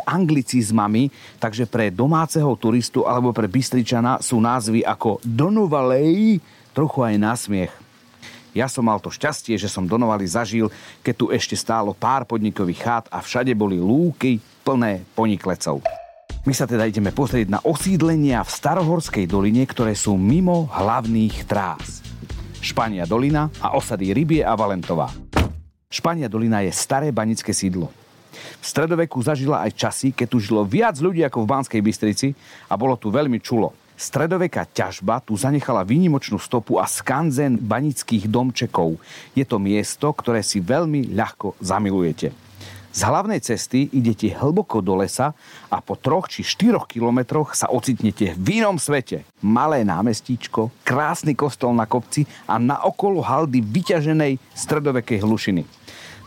anglicizmami, 0.00 1.12
takže 1.36 1.68
pre 1.68 1.92
domáceho 1.92 2.48
turistu 2.56 3.04
alebo 3.04 3.36
pre 3.36 3.44
Bystričana 3.44 4.24
sú 4.24 4.40
názvy 4.40 4.80
ako 4.80 5.20
Donovalej 5.20 6.40
trochu 6.72 7.04
aj 7.04 7.20
násmiech. 7.20 7.72
Ja 8.56 8.70
som 8.70 8.86
mal 8.86 9.02
to 9.02 9.12
šťastie, 9.12 9.58
že 9.58 9.68
som 9.68 9.84
Donovali 9.84 10.24
zažil, 10.24 10.70
keď 11.04 11.14
tu 11.18 11.26
ešte 11.28 11.58
stálo 11.58 11.92
pár 11.92 12.24
podnikových 12.24 12.80
chát 12.80 13.04
a 13.12 13.20
všade 13.20 13.52
boli 13.52 13.76
lúky 13.76 14.38
plné 14.62 15.04
poniklecov. 15.12 15.82
My 16.44 16.52
sa 16.52 16.68
teda 16.68 16.84
ideme 16.84 17.08
pozrieť 17.08 17.48
na 17.48 17.56
osídlenia 17.64 18.44
v 18.44 18.52
Starohorskej 18.52 19.24
doline, 19.24 19.64
ktoré 19.64 19.96
sú 19.96 20.20
mimo 20.20 20.68
hlavných 20.68 21.48
trás. 21.48 22.04
Špania 22.60 23.08
dolina 23.08 23.48
a 23.64 23.72
osady 23.72 24.12
Rybie 24.12 24.44
a 24.44 24.52
Valentová. 24.52 25.08
Špania 25.88 26.28
dolina 26.28 26.60
je 26.60 26.68
staré 26.68 27.08
banické 27.16 27.56
sídlo. 27.56 27.88
V 28.60 28.64
stredoveku 28.64 29.24
zažila 29.24 29.64
aj 29.64 29.72
časy, 29.72 30.12
keď 30.12 30.26
tu 30.28 30.36
žilo 30.36 30.68
viac 30.68 31.00
ľudí 31.00 31.24
ako 31.24 31.48
v 31.48 31.48
Banskej 31.48 31.80
Bystrici 31.80 32.36
a 32.68 32.76
bolo 32.76 33.00
tu 33.00 33.08
veľmi 33.08 33.40
čulo. 33.40 33.72
Stredoveká 33.96 34.68
ťažba 34.68 35.24
tu 35.24 35.40
zanechala 35.40 35.80
výnimočnú 35.80 36.36
stopu 36.36 36.76
a 36.76 36.84
skanzen 36.84 37.56
banických 37.56 38.28
domčekov. 38.28 39.00
Je 39.32 39.48
to 39.48 39.56
miesto, 39.56 40.12
ktoré 40.12 40.44
si 40.44 40.60
veľmi 40.60 41.08
ľahko 41.16 41.56
zamilujete. 41.64 42.43
Z 42.94 43.10
hlavnej 43.10 43.42
cesty 43.42 43.90
idete 43.90 44.30
hlboko 44.30 44.78
do 44.78 44.94
lesa 44.94 45.34
a 45.66 45.82
po 45.82 45.98
troch 45.98 46.30
či 46.30 46.46
štyroch 46.46 46.86
kilometroch 46.86 47.50
sa 47.50 47.66
ocitnete 47.66 48.38
v 48.38 48.62
inom 48.62 48.78
svete. 48.78 49.26
Malé 49.42 49.82
námestíčko, 49.82 50.70
krásny 50.86 51.34
kostol 51.34 51.74
na 51.74 51.90
kopci 51.90 52.22
a 52.46 52.54
na 52.62 52.78
okolo 52.86 53.18
haldy 53.18 53.58
vyťaženej 53.58 54.38
stredovekej 54.54 55.26
hlušiny. 55.26 55.66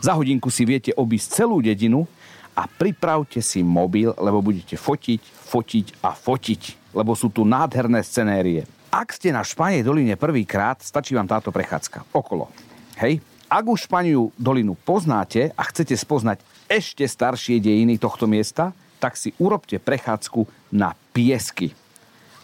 Za 0.04 0.12
hodinku 0.12 0.52
si 0.52 0.68
viete 0.68 0.92
obísť 0.92 1.40
celú 1.40 1.64
dedinu 1.64 2.04
a 2.52 2.68
pripravte 2.68 3.40
si 3.40 3.64
mobil, 3.64 4.12
lebo 4.20 4.44
budete 4.44 4.76
fotiť, 4.76 5.24
fotiť 5.24 5.86
a 6.04 6.12
fotiť, 6.12 6.92
lebo 6.92 7.16
sú 7.16 7.32
tu 7.32 7.48
nádherné 7.48 8.04
scenérie. 8.04 8.68
Ak 8.92 9.16
ste 9.16 9.32
na 9.32 9.40
Španej 9.40 9.88
doline 9.88 10.20
prvýkrát, 10.20 10.84
stačí 10.84 11.16
vám 11.16 11.32
táto 11.32 11.48
prechádzka 11.48 12.12
okolo. 12.12 12.52
Hej, 13.00 13.24
ak 13.48 13.64
už 13.64 13.88
Španiu 13.88 14.28
dolinu 14.36 14.76
poznáte 14.76 15.56
a 15.56 15.62
chcete 15.64 15.96
spoznať 15.96 16.44
ešte 16.68 17.08
staršie 17.08 17.58
dejiny 17.58 17.96
tohto 17.96 18.28
miesta, 18.28 18.76
tak 19.00 19.16
si 19.16 19.32
urobte 19.40 19.80
prechádzku 19.80 20.44
na 20.70 20.92
piesky. 21.16 21.72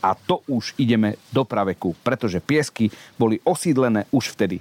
A 0.05 0.13
to 0.17 0.45
už 0.49 0.77
ideme 0.77 1.17
do 1.33 1.45
praveku, 1.45 1.97
pretože 2.05 2.41
piesky 2.41 2.93
boli 3.17 3.41
osídlené 3.45 4.05
už 4.13 4.37
vtedy. 4.37 4.61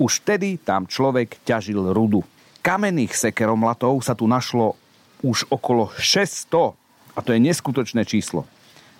Už 0.00 0.22
vtedy 0.24 0.58
tam 0.58 0.86
človek 0.86 1.42
ťažil 1.44 1.92
rudu. 1.92 2.24
Kamenných 2.60 3.14
sekeromlatov 3.14 4.02
sa 4.02 4.16
tu 4.16 4.26
našlo 4.26 4.74
už 5.20 5.46
okolo 5.52 5.92
600 5.98 6.74
a 7.14 7.18
to 7.20 7.30
je 7.36 7.40
neskutočné 7.40 8.02
číslo. 8.08 8.48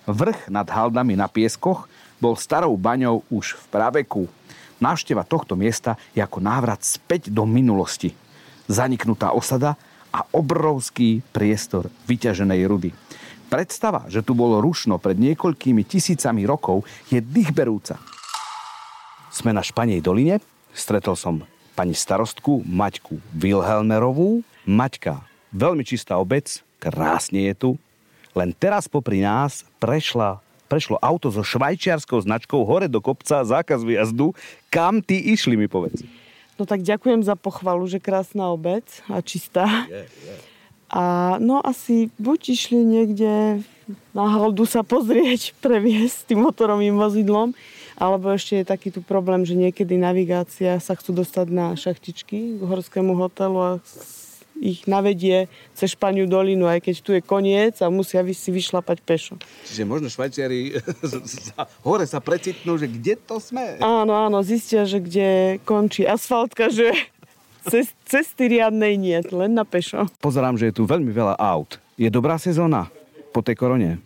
Vrch 0.05 0.49
nad 0.49 0.65
haldami 0.65 1.13
na 1.17 1.29
pieskoch 1.29 1.85
bol 2.21 2.37
starou 2.37 2.73
baňou 2.77 3.25
už 3.33 3.57
v 3.57 3.65
praveku. 3.69 4.23
Návšteva 4.81 5.25
tohto 5.25 5.53
miesta 5.53 5.97
je 6.17 6.21
ako 6.21 6.41
návrat 6.41 6.81
späť 6.81 7.29
do 7.29 7.45
minulosti. 7.45 8.13
Zaniknutá 8.65 9.33
osada 9.33 9.77
a 10.11 10.27
obrovský 10.35 11.23
priestor 11.31 11.87
vyťaženej 12.05 12.61
rudy. 12.67 12.91
Predstava, 13.51 14.07
že 14.07 14.23
tu 14.23 14.31
bolo 14.31 14.63
rušno 14.63 14.95
pred 14.95 15.19
niekoľkými 15.19 15.83
tisícami 15.83 16.47
rokov, 16.47 16.87
je 17.11 17.19
dýchberúca. 17.19 17.99
Sme 19.31 19.51
na 19.51 19.63
Španej 19.63 19.99
doline. 19.99 20.39
Stretol 20.71 21.19
som 21.19 21.43
pani 21.75 21.91
starostku 21.91 22.63
Maťku 22.63 23.19
Wilhelmerovú. 23.35 24.43
Maťka, 24.63 25.23
veľmi 25.51 25.83
čistá 25.83 26.15
obec, 26.15 26.63
krásne 26.79 27.51
je 27.51 27.55
tu. 27.55 27.69
Len 28.31 28.55
teraz 28.55 28.87
popri 28.87 29.19
nás 29.19 29.67
prešla, 29.83 30.39
prešlo 30.71 30.95
auto 31.03 31.27
so 31.27 31.43
švajčiarskou 31.43 32.23
značkou 32.23 32.63
hore 32.63 32.87
do 32.87 33.03
kopca, 33.03 33.43
zákaz 33.43 33.83
výjazdu. 33.83 34.31
Kam 34.71 35.03
ty 35.03 35.19
išli, 35.19 35.59
mi 35.59 35.67
povedz? 35.67 36.07
No 36.61 36.69
tak 36.69 36.85
ďakujem 36.85 37.25
za 37.25 37.33
pochvalu, 37.33 37.89
že 37.89 37.97
krásna 37.97 38.53
obec 38.53 38.85
a 39.09 39.17
čistá. 39.25 39.65
Yeah, 39.89 40.05
yeah. 40.05 40.39
A 40.93 41.03
no 41.41 41.57
asi 41.57 42.13
buď 42.21 42.39
išli 42.53 42.85
niekde 42.85 43.65
na 44.13 44.25
haldu 44.29 44.69
sa 44.69 44.85
pozrieť, 44.85 45.55
previesť 45.65 46.29
tým 46.29 46.45
motorovým 46.45 47.01
vozidlom, 47.01 47.57
alebo 47.97 48.29
ešte 48.29 48.61
je 48.61 48.69
taký 48.69 48.93
tu 48.93 49.01
problém, 49.01 49.41
že 49.41 49.57
niekedy 49.57 49.97
navigácia 49.97 50.77
sa 50.77 50.93
chcú 50.93 51.25
dostať 51.25 51.49
na 51.49 51.73
šachtičky 51.73 52.59
k 52.59 52.61
horskému 52.61 53.17
hotelu 53.17 53.57
a 53.57 53.71
ich 54.61 54.85
navedie 54.85 55.49
cez 55.73 55.97
Španiu 55.97 56.29
dolinu, 56.29 56.69
aj 56.69 56.85
keď 56.85 56.95
tu 57.01 57.11
je 57.17 57.21
koniec 57.25 57.81
a 57.81 57.89
musia 57.89 58.21
si 58.31 58.53
vyšlapať 58.53 59.01
pešo. 59.01 59.35
Čiže 59.65 59.83
možno 59.89 60.07
Švajčiari 60.07 60.77
hore 61.87 62.05
sa 62.05 62.21
precitnú, 62.21 62.77
že 62.77 62.85
kde 62.85 63.17
to 63.17 63.41
sme? 63.41 63.81
Áno, 63.81 64.13
áno, 64.13 64.45
zistia, 64.45 64.85
že 64.85 65.01
kde 65.01 65.57
končí 65.65 66.05
asfaltka, 66.05 66.69
že 66.69 66.93
cesty 68.11 68.43
riadnej 68.53 69.01
nie, 69.01 69.17
len 69.33 69.57
na 69.57 69.65
pešo. 69.65 70.05
Pozerám, 70.21 70.61
že 70.61 70.69
je 70.69 70.77
tu 70.77 70.85
veľmi 70.85 71.09
veľa 71.09 71.41
aut. 71.41 71.81
Je 71.97 72.07
dobrá 72.13 72.37
sezóna 72.37 72.93
po 73.33 73.41
tej 73.41 73.57
korone? 73.57 73.97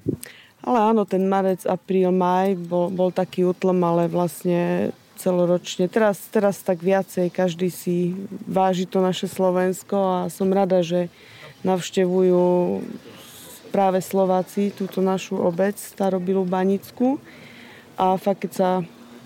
Ale 0.65 0.79
áno, 0.81 1.05
ten 1.05 1.21
marec, 1.29 1.61
apríl, 1.69 2.09
maj 2.09 2.57
bol, 2.57 2.89
bol 2.89 3.13
taký 3.13 3.45
útlom, 3.45 3.77
ale 3.85 4.09
vlastne 4.09 4.89
celoročne. 5.15 5.87
Teraz, 5.87 6.19
teraz 6.29 6.61
tak 6.61 6.83
viacej, 6.83 7.31
každý 7.31 7.71
si 7.71 8.13
váži 8.45 8.85
to 8.85 8.99
naše 8.99 9.25
Slovensko 9.31 9.95
a 9.95 10.19
som 10.27 10.51
rada, 10.51 10.83
že 10.83 11.07
navštevujú 11.65 12.79
práve 13.75 13.99
Slováci 13.99 14.71
túto 14.71 15.03
našu 15.03 15.35
obec, 15.35 15.75
starobilú 15.75 16.47
Banicku. 16.47 17.19
A 17.99 18.15
fakt, 18.15 18.47
keď 18.47 18.51
sa 18.51 18.69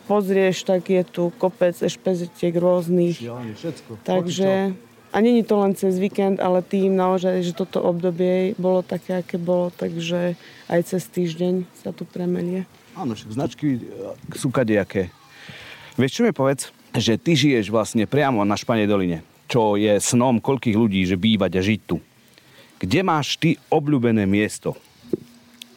pozrieš, 0.09 0.65
tak 0.65 0.89
je 0.89 1.05
tu 1.05 1.29
kopec 1.37 1.77
ešpezetiek 1.77 2.57
rôznych. 2.57 3.21
všetko. 3.53 4.01
Takže, 4.01 4.73
a 5.13 5.17
není 5.21 5.45
to 5.45 5.57
len 5.61 5.77
cez 5.77 6.01
víkend, 6.01 6.41
ale 6.41 6.65
tým 6.65 6.97
naozaj, 6.97 7.45
že 7.45 7.53
toto 7.53 7.81
obdobie 7.81 8.57
bolo 8.57 8.81
také, 8.81 9.21
aké 9.21 9.37
bolo, 9.37 9.69
takže 9.69 10.33
aj 10.65 10.81
cez 10.85 11.05
týždeň 11.09 11.69
sa 11.85 11.93
tu 11.93 12.09
premelie. 12.09 12.65
Áno, 12.97 13.13
však 13.13 13.37
značky 13.37 13.85
sú 14.33 14.49
kadejaké. 14.49 15.13
Vieš, 15.99 16.15
čo 16.15 16.23
mi 16.23 16.31
povedz? 16.31 16.71
Že 16.95 17.19
ty 17.19 17.31
žiješ 17.35 17.67
vlastne 17.75 18.07
priamo 18.07 18.47
na 18.47 18.55
Španej 18.55 18.87
doline, 18.87 19.19
čo 19.51 19.75
je 19.75 19.99
snom 19.99 20.39
koľkých 20.39 20.79
ľudí, 20.79 21.03
že 21.03 21.19
bývať 21.19 21.59
a 21.59 21.61
žiť 21.61 21.81
tu. 21.83 21.99
Kde 22.79 23.03
máš 23.03 23.35
ty 23.35 23.59
obľúbené 23.67 24.23
miesto? 24.23 24.79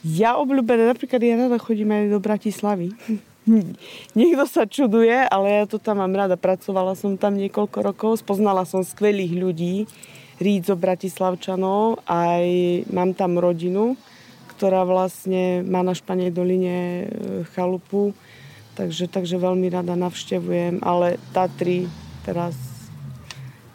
Ja 0.07 0.39
obľúbené, 0.39 0.87
napríklad 0.87 1.19
ja 1.19 1.35
rada 1.35 1.59
chodím 1.59 1.91
aj 1.91 2.15
do 2.15 2.23
Bratislavy. 2.23 2.95
Niekto 4.15 4.47
sa 4.47 4.63
čuduje, 4.63 5.27
ale 5.27 5.47
ja 5.59 5.65
to 5.67 5.83
tam 5.83 5.99
mám 5.99 6.15
rada. 6.15 6.39
Pracovala 6.39 6.95
som 6.95 7.19
tam 7.19 7.35
niekoľko 7.35 7.79
rokov, 7.83 8.23
spoznala 8.23 8.63
som 8.63 8.87
skvelých 8.87 9.35
ľudí, 9.35 9.91
Rídzo 10.39 10.79
Bratislavčanov, 10.79 12.07
aj 12.07 12.47
mám 12.95 13.11
tam 13.19 13.43
rodinu, 13.43 13.99
ktorá 14.55 14.87
vlastne 14.87 15.67
má 15.67 15.83
na 15.83 15.99
Španej 15.99 16.31
doline 16.31 16.79
e, 16.79 17.05
chalupu, 17.59 18.15
takže, 18.75 19.09
takže 19.09 19.37
veľmi 19.37 19.69
rada 19.73 19.95
navštevujem, 19.97 20.81
ale 20.83 21.21
Tatry 21.33 21.89
teraz 22.23 22.55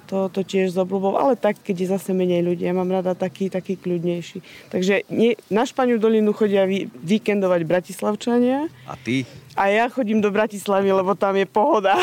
to, 0.08 0.32
to 0.32 0.42
tiež 0.42 0.72
z 0.72 0.78
obľubou, 0.80 1.20
ale 1.20 1.36
tak, 1.36 1.60
keď 1.60 1.76
je 1.84 1.88
zase 1.92 2.16
menej 2.16 2.40
ľudí. 2.40 2.64
Ja 2.64 2.72
mám 2.72 2.88
rada 2.88 3.12
taký, 3.12 3.52
taký 3.52 3.76
kľudnejší. 3.76 4.40
Takže 4.72 5.04
nie, 5.12 5.36
na 5.52 5.68
Španiu 5.68 6.00
dolinu 6.00 6.32
chodia 6.32 6.64
vy, 6.64 6.88
víkendovať 7.04 7.68
Bratislavčania. 7.68 8.72
A 8.88 8.96
ty? 8.96 9.28
A 9.60 9.68
ja 9.68 9.92
chodím 9.92 10.24
do 10.24 10.32
Bratislavy, 10.32 10.96
lebo 10.96 11.12
tam 11.14 11.36
je 11.36 11.44
pohoda. 11.44 12.00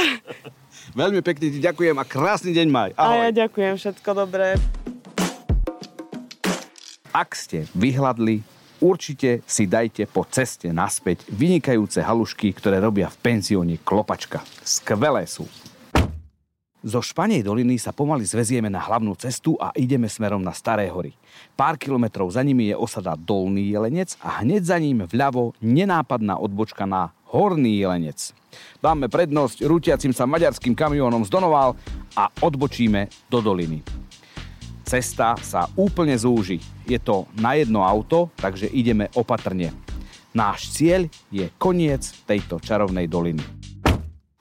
Veľmi 1.00 1.24
pekne 1.24 1.48
ti 1.48 1.58
ďakujem 1.64 1.96
a 1.96 2.04
krásny 2.04 2.52
deň 2.52 2.68
maj. 2.68 2.90
Ahoj. 3.00 3.08
A 3.08 3.24
ja 3.24 3.48
ďakujem, 3.48 3.74
všetko 3.80 4.10
dobré. 4.12 4.60
Ak 7.14 7.32
ste 7.32 7.64
vyhľadli, 7.72 8.53
určite 8.84 9.40
si 9.48 9.64
dajte 9.64 10.04
po 10.04 10.28
ceste 10.28 10.68
naspäť 10.68 11.24
vynikajúce 11.32 12.04
halušky, 12.04 12.52
ktoré 12.52 12.76
robia 12.84 13.08
v 13.08 13.16
penzióne 13.24 13.80
Klopačka. 13.80 14.44
Skvelé 14.60 15.24
sú. 15.24 15.48
Zo 16.84 17.00
Španej 17.00 17.40
doliny 17.40 17.80
sa 17.80 17.96
pomaly 17.96 18.28
zvezieme 18.28 18.68
na 18.68 18.76
hlavnú 18.76 19.16
cestu 19.16 19.56
a 19.56 19.72
ideme 19.72 20.04
smerom 20.04 20.44
na 20.44 20.52
Staré 20.52 20.92
hory. 20.92 21.16
Pár 21.56 21.80
kilometrov 21.80 22.28
za 22.28 22.44
nimi 22.44 22.68
je 22.68 22.76
osada 22.76 23.16
Dolný 23.16 23.72
Jelenec 23.72 24.20
a 24.20 24.44
hneď 24.44 24.68
za 24.68 24.76
ním 24.76 25.08
vľavo 25.08 25.56
nenápadná 25.64 26.36
odbočka 26.36 26.84
na 26.84 27.08
Horný 27.32 27.80
Jelenec. 27.80 28.36
Dáme 28.84 29.08
prednosť 29.08 29.64
rútiacim 29.64 30.12
sa 30.12 30.28
maďarským 30.28 30.76
kamionom 30.76 31.24
z 31.24 31.32
Donoval 31.32 31.72
a 32.20 32.28
odbočíme 32.44 33.08
do 33.32 33.40
doliny. 33.40 33.80
Cesta 34.84 35.32
sa 35.40 35.64
úplne 35.80 36.12
zúži. 36.12 36.60
Je 36.84 37.00
to 37.00 37.24
na 37.40 37.56
jedno 37.56 37.80
auto, 37.80 38.28
takže 38.36 38.68
ideme 38.68 39.08
opatrne. 39.16 39.72
Náš 40.36 40.76
cieľ 40.76 41.08
je 41.32 41.48
koniec 41.56 42.04
tejto 42.28 42.60
čarovnej 42.60 43.08
doliny. 43.08 43.40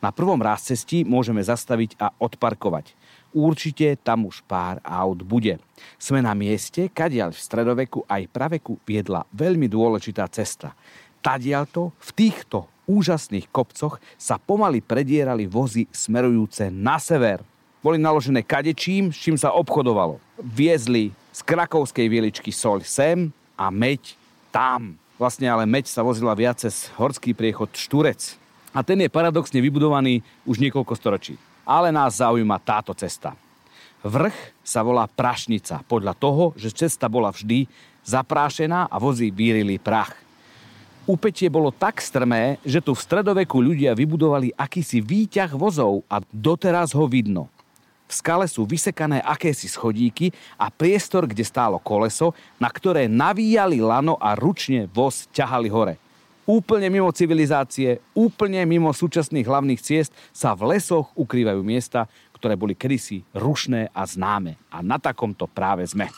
Na 0.04 0.12
prvom 0.12 0.36
raz 0.44 0.68
cestí 0.68 1.08
môžeme 1.08 1.40
zastaviť 1.40 1.96
a 1.96 2.12
odparkovať. 2.20 2.92
Určite 3.32 3.96
tam 4.04 4.28
už 4.28 4.44
pár 4.44 4.84
aut 4.84 5.24
bude. 5.24 5.64
Sme 5.96 6.20
na 6.20 6.36
mieste, 6.36 6.92
kadiaľ 6.92 7.32
v 7.32 7.40
stredoveku 7.40 8.04
aj 8.04 8.28
praveku 8.28 8.84
viedla 8.84 9.24
veľmi 9.32 9.72
dôležitá 9.72 10.28
cesta. 10.28 10.76
Tadiaľto 11.24 11.96
v 12.04 12.10
týchto 12.20 12.68
úžasných 12.84 13.48
kopcoch 13.48 14.04
sa 14.20 14.36
pomaly 14.36 14.84
predierali 14.84 15.48
vozy 15.48 15.88
smerujúce 15.88 16.68
na 16.68 17.00
sever. 17.00 17.53
Boli 17.84 18.00
naložené 18.00 18.48
kadečím, 18.48 19.12
s 19.12 19.20
čím 19.20 19.36
sa 19.36 19.52
obchodovalo. 19.52 20.16
Viezli 20.40 21.12
z 21.36 21.40
krakovskej 21.44 22.08
vieličky 22.08 22.48
soľ 22.48 22.80
sem 22.88 23.28
a 23.60 23.68
meď 23.68 24.16
tam. 24.56 24.96
Vlastne 25.20 25.52
ale 25.52 25.68
meď 25.68 25.92
sa 25.92 26.00
vozila 26.00 26.32
viac 26.32 26.64
cez 26.64 26.88
horský 26.96 27.36
priechod 27.36 27.76
Šturec 27.76 28.40
a 28.72 28.88
ten 28.88 29.04
je 29.04 29.12
paradoxne 29.12 29.60
vybudovaný 29.60 30.24
už 30.48 30.64
niekoľko 30.64 30.96
storočí. 30.96 31.36
Ale 31.68 31.92
nás 31.92 32.24
zaujíma 32.24 32.56
táto 32.64 32.96
cesta. 32.96 33.36
Vrch 34.00 34.56
sa 34.64 34.80
volá 34.80 35.04
Prašnica 35.04 35.84
podľa 35.84 36.16
toho, 36.16 36.56
že 36.56 36.72
cesta 36.72 37.12
bola 37.12 37.36
vždy 37.36 37.68
zaprášená 38.08 38.88
a 38.88 38.96
vozy 38.96 39.28
vírili 39.28 39.76
prach. 39.76 40.16
Upetie 41.04 41.52
bolo 41.52 41.68
tak 41.68 42.00
strmé, 42.00 42.64
že 42.64 42.80
tu 42.80 42.96
v 42.96 43.04
stredoveku 43.04 43.60
ľudia 43.60 43.92
vybudovali 43.92 44.56
akýsi 44.56 45.04
výťah 45.04 45.52
vozov 45.52 46.08
a 46.08 46.24
doteraz 46.32 46.96
ho 46.96 47.04
vidno. 47.12 47.52
V 48.14 48.22
skale 48.22 48.46
sú 48.46 48.70
vysekané 48.70 49.26
akési 49.26 49.66
schodíky 49.66 50.30
a 50.62 50.70
priestor, 50.70 51.26
kde 51.26 51.42
stálo 51.42 51.82
koleso, 51.82 52.38
na 52.62 52.70
ktoré 52.70 53.10
navíjali 53.10 53.82
lano 53.82 54.22
a 54.22 54.38
ručne 54.38 54.86
voz 54.86 55.26
ťahali 55.34 55.74
hore 55.74 55.98
úplne 56.44 56.92
mimo 56.92 57.08
civilizácie, 57.08 58.04
úplne 58.12 58.60
mimo 58.68 58.92
súčasných 58.92 59.48
hlavných 59.48 59.80
ciest 59.80 60.12
sa 60.36 60.52
v 60.52 60.76
lesoch 60.76 61.16
ukrývajú 61.16 61.64
miesta, 61.64 62.12
ktoré 62.36 62.60
boli 62.60 62.76
kedysi 62.76 63.24
rušné 63.32 63.96
a 63.96 64.04
známe. 64.04 64.60
A 64.68 64.84
na 64.84 65.00
takomto 65.00 65.48
práve 65.48 65.88
sme. 65.88 66.12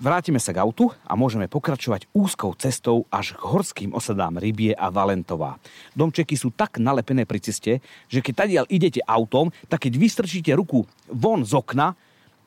Vrátime 0.00 0.40
sa 0.40 0.56
k 0.56 0.64
autu 0.64 0.88
a 1.04 1.12
môžeme 1.12 1.44
pokračovať 1.44 2.08
úzkou 2.16 2.56
cestou 2.56 3.04
až 3.12 3.36
k 3.36 3.44
horským 3.44 3.92
osadám 3.92 4.40
Rybie 4.40 4.72
a 4.72 4.88
Valentová. 4.88 5.60
Domčeky 5.92 6.40
sú 6.40 6.48
tak 6.56 6.80
nalepené 6.80 7.28
pri 7.28 7.36
ceste, 7.36 7.84
že 8.08 8.24
keď 8.24 8.34
tadiaľ 8.48 8.64
idete 8.72 9.04
autom, 9.04 9.52
tak 9.68 9.84
keď 9.84 10.00
vystrčíte 10.00 10.56
ruku 10.56 10.88
von 11.04 11.44
z 11.44 11.52
okna, 11.52 11.92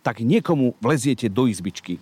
tak 0.01 0.25
niekomu 0.25 0.73
vleziete 0.81 1.29
do 1.29 1.45
izbičky. 1.45 2.01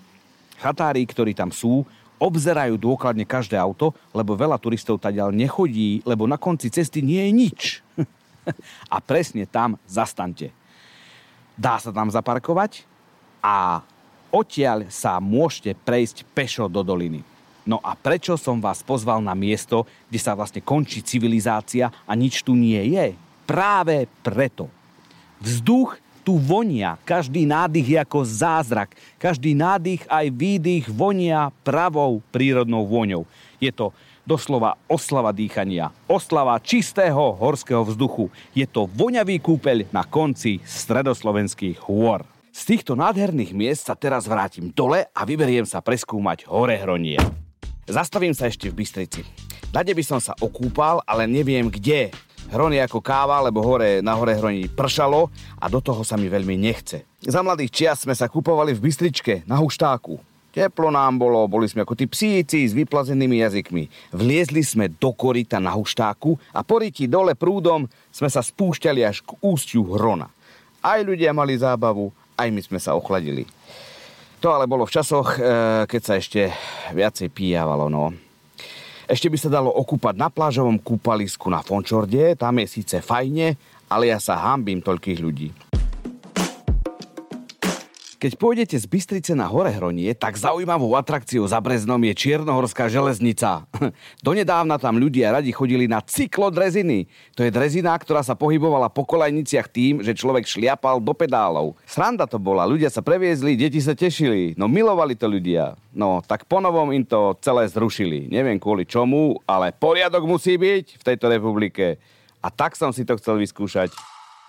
Chatári, 0.55 1.03
ktorí 1.03 1.35
tam 1.35 1.51
sú, 1.51 1.83
obzerajú 2.15 2.79
dôkladne 2.79 3.27
každé 3.27 3.59
auto, 3.59 3.91
lebo 4.15 4.39
veľa 4.39 4.55
turistov 4.55 5.03
tadiaľ 5.03 5.35
nechodí, 5.35 5.99
lebo 6.07 6.31
na 6.31 6.39
konci 6.39 6.71
cesty 6.71 7.03
nie 7.03 7.27
je 7.27 7.31
nič. 7.35 7.61
a 8.87 9.03
presne 9.03 9.43
tam 9.51 9.75
zastante. 9.83 10.55
Dá 11.59 11.75
sa 11.75 11.91
tam 11.91 12.07
zaparkovať 12.07 12.87
a 13.43 13.83
odtiaľ 14.31 14.87
sa 14.87 15.19
môžete 15.19 15.75
prejsť 15.83 16.25
pešo 16.31 16.65
do 16.71 16.81
doliny. 16.81 17.21
No 17.61 17.77
a 17.85 17.93
prečo 17.93 18.33
som 18.41 18.57
vás 18.57 18.81
pozval 18.81 19.21
na 19.21 19.37
miesto, 19.37 19.85
kde 20.09 20.17
sa 20.17 20.33
vlastne 20.33 20.65
končí 20.65 21.05
civilizácia 21.05 21.93
a 22.09 22.11
nič 22.17 22.41
tu 22.41 22.57
nie 22.57 22.81
je? 22.97 23.13
Práve 23.45 24.09
preto. 24.25 24.65
Vzduch 25.37 26.01
tu 26.25 26.37
vonia. 26.37 26.97
Každý 27.05 27.45
nádych 27.45 27.87
je 27.93 27.97
ako 28.01 28.19
zázrak. 28.25 28.93
Každý 29.17 29.53
nádych 29.57 30.05
aj 30.09 30.25
výdych 30.33 30.85
vonia 30.89 31.53
pravou 31.65 32.21
prírodnou 32.33 32.85
vôňou. 32.85 33.25
Je 33.61 33.69
to 33.69 33.93
doslova 34.25 34.77
oslava 34.85 35.33
dýchania. 35.33 35.89
Oslava 36.05 36.57
čistého 36.61 37.33
horského 37.37 37.81
vzduchu. 37.85 38.29
Je 38.53 38.65
to 38.69 38.85
voňavý 38.89 39.41
kúpeľ 39.41 39.89
na 39.89 40.05
konci 40.05 40.61
stredoslovenských 40.65 41.81
hôr. 41.89 42.25
Z 42.51 42.67
týchto 42.67 42.99
nádherných 42.99 43.55
miest 43.55 43.87
sa 43.87 43.95
teraz 43.95 44.27
vrátim 44.27 44.75
dole 44.75 45.07
a 45.15 45.23
vyberiem 45.23 45.63
sa 45.63 45.79
preskúmať 45.79 46.51
hore 46.51 46.75
Hronie. 46.75 47.15
Zastavím 47.87 48.35
sa 48.35 48.51
ešte 48.51 48.67
v 48.67 48.83
Bystrici. 48.83 49.23
Dade 49.71 49.95
by 49.95 50.03
som 50.03 50.19
sa 50.19 50.35
okúpal, 50.35 50.99
ale 51.07 51.31
neviem 51.31 51.71
kde. 51.71 52.11
Hron 52.51 52.75
je 52.75 52.83
ako 52.83 52.99
káva, 52.99 53.39
lebo 53.39 53.63
hore, 53.63 54.03
na 54.03 54.19
hore 54.19 54.35
Hroni 54.35 54.67
pršalo 54.67 55.31
a 55.63 55.71
do 55.71 55.79
toho 55.79 56.03
sa 56.03 56.19
mi 56.19 56.27
veľmi 56.27 56.59
nechce. 56.59 57.07
Za 57.23 57.39
mladých 57.39 57.71
čias 57.71 58.03
sme 58.03 58.11
sa 58.11 58.27
kupovali 58.27 58.75
v 58.75 58.83
Bystričke 58.83 59.47
na 59.47 59.55
huštáku. 59.55 60.19
Teplo 60.51 60.91
nám 60.91 61.23
bolo, 61.23 61.47
boli 61.47 61.71
sme 61.71 61.87
ako 61.87 61.95
tí 61.95 62.03
psíci 62.11 62.67
s 62.67 62.75
vyplazenými 62.75 63.47
jazykmi. 63.47 64.11
Vliezli 64.11 64.59
sme 64.59 64.91
do 64.91 65.15
korita 65.15 65.55
na 65.63 65.71
huštáku 65.71 66.35
a 66.51 66.67
po 66.67 66.83
riti 66.83 67.07
dole 67.07 67.31
prúdom 67.31 67.87
sme 68.11 68.27
sa 68.27 68.43
spúšťali 68.43 69.07
až 69.07 69.23
k 69.23 69.39
ústiu 69.39 69.87
Hrona. 69.95 70.27
Aj 70.83 70.99
ľudia 70.99 71.29
mali 71.31 71.55
zábavu, 71.55 72.11
aj 72.41 72.49
my 72.49 72.61
sme 72.65 72.79
sa 72.81 72.97
ochladili. 72.97 73.45
To 74.41 74.49
ale 74.49 74.65
bolo 74.65 74.89
v 74.89 74.95
časoch, 74.97 75.37
e, 75.37 75.41
keď 75.85 76.01
sa 76.01 76.13
ešte 76.17 76.49
viacej 76.97 77.29
pijavalo, 77.29 77.93
no. 77.93 78.09
Ešte 79.05 79.29
by 79.29 79.37
sa 79.37 79.53
dalo 79.53 79.69
okúpať 79.69 80.17
na 80.17 80.33
plážovom 80.33 80.81
kúpalisku 80.81 81.45
na 81.53 81.61
Fončorde, 81.61 82.33
tam 82.33 82.57
je 82.57 82.81
síce 82.81 82.97
fajne, 83.05 83.53
ale 83.85 84.09
ja 84.09 84.17
sa 84.17 84.39
hambím 84.39 84.81
toľkých 84.81 85.19
ľudí. 85.21 85.70
Keď 88.21 88.37
pôjdete 88.37 88.77
z 88.77 88.85
Bystrice 88.85 89.33
na 89.33 89.49
Horehronie, 89.49 90.13
tak 90.13 90.37
zaujímavou 90.37 90.93
atrakciou 90.93 91.41
za 91.49 91.57
Breznom 91.57 91.97
je 92.05 92.13
Čiernohorská 92.13 92.85
železnica. 92.85 93.65
Donedávna 94.21 94.77
tam 94.77 95.01
ľudia 95.01 95.33
radi 95.33 95.49
chodili 95.49 95.89
na 95.89 96.05
cyklodreziny. 96.05 97.09
To 97.33 97.41
je 97.41 97.49
drezina, 97.49 97.97
ktorá 97.97 98.21
sa 98.21 98.37
pohybovala 98.37 98.93
po 98.93 99.09
kolajniciach 99.09 99.65
tým, 99.73 100.05
že 100.05 100.13
človek 100.13 100.45
šliapal 100.45 101.01
do 101.01 101.17
pedálov. 101.17 101.73
Sranda 101.89 102.29
to 102.29 102.37
bola, 102.37 102.69
ľudia 102.69 102.93
sa 102.93 103.01
previezli, 103.01 103.57
deti 103.57 103.81
sa 103.81 103.97
tešili. 103.97 104.53
No 104.53 104.69
milovali 104.69 105.17
to 105.17 105.25
ľudia. 105.25 105.73
No, 105.89 106.21
tak 106.21 106.45
ponovom 106.45 106.93
im 106.93 107.01
to 107.01 107.33
celé 107.41 107.65
zrušili. 107.73 108.29
Neviem 108.29 108.61
kvôli 108.61 108.85
čomu, 108.85 109.41
ale 109.49 109.73
poriadok 109.73 110.29
musí 110.29 110.61
byť 110.61 111.01
v 111.01 111.05
tejto 111.09 111.25
republike. 111.25 111.97
A 112.37 112.53
tak 112.53 112.77
som 112.77 112.93
si 112.93 113.01
to 113.01 113.17
chcel 113.17 113.41
vyskúšať 113.41 113.89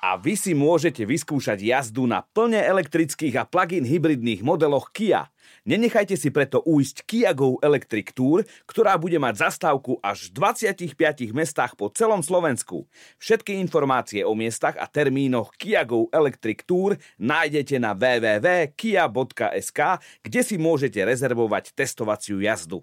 a 0.03 0.19
vy 0.19 0.35
si 0.35 0.51
môžete 0.51 1.07
vyskúšať 1.07 1.63
jazdu 1.63 2.11
na 2.11 2.27
plne 2.35 2.59
elektrických 2.59 3.39
a 3.39 3.47
plug-in 3.47 3.87
hybridných 3.87 4.43
modeloch 4.43 4.91
Kia. 4.91 5.31
Nenechajte 5.63 6.19
si 6.19 6.35
preto 6.35 6.59
újsť 6.67 7.07
Kia 7.07 7.31
Go 7.31 7.63
Electric 7.63 8.11
Tour, 8.11 8.43
ktorá 8.67 8.99
bude 8.99 9.23
mať 9.23 9.47
zastávku 9.47 10.03
až 10.03 10.35
v 10.35 10.59
25 10.59 11.31
mestách 11.31 11.79
po 11.79 11.87
celom 11.95 12.19
Slovensku. 12.19 12.91
Všetky 13.23 13.55
informácie 13.63 14.27
o 14.27 14.35
miestach 14.35 14.75
a 14.75 14.91
termínoch 14.91 15.55
Kia 15.55 15.87
Go 15.87 16.11
Electric 16.11 16.67
Tour 16.67 16.99
nájdete 17.23 17.79
na 17.79 17.95
www.kia.sk, 17.95 19.81
kde 20.27 20.41
si 20.43 20.59
môžete 20.59 20.99
rezervovať 20.99 21.79
testovaciu 21.79 22.43
jazdu. 22.43 22.83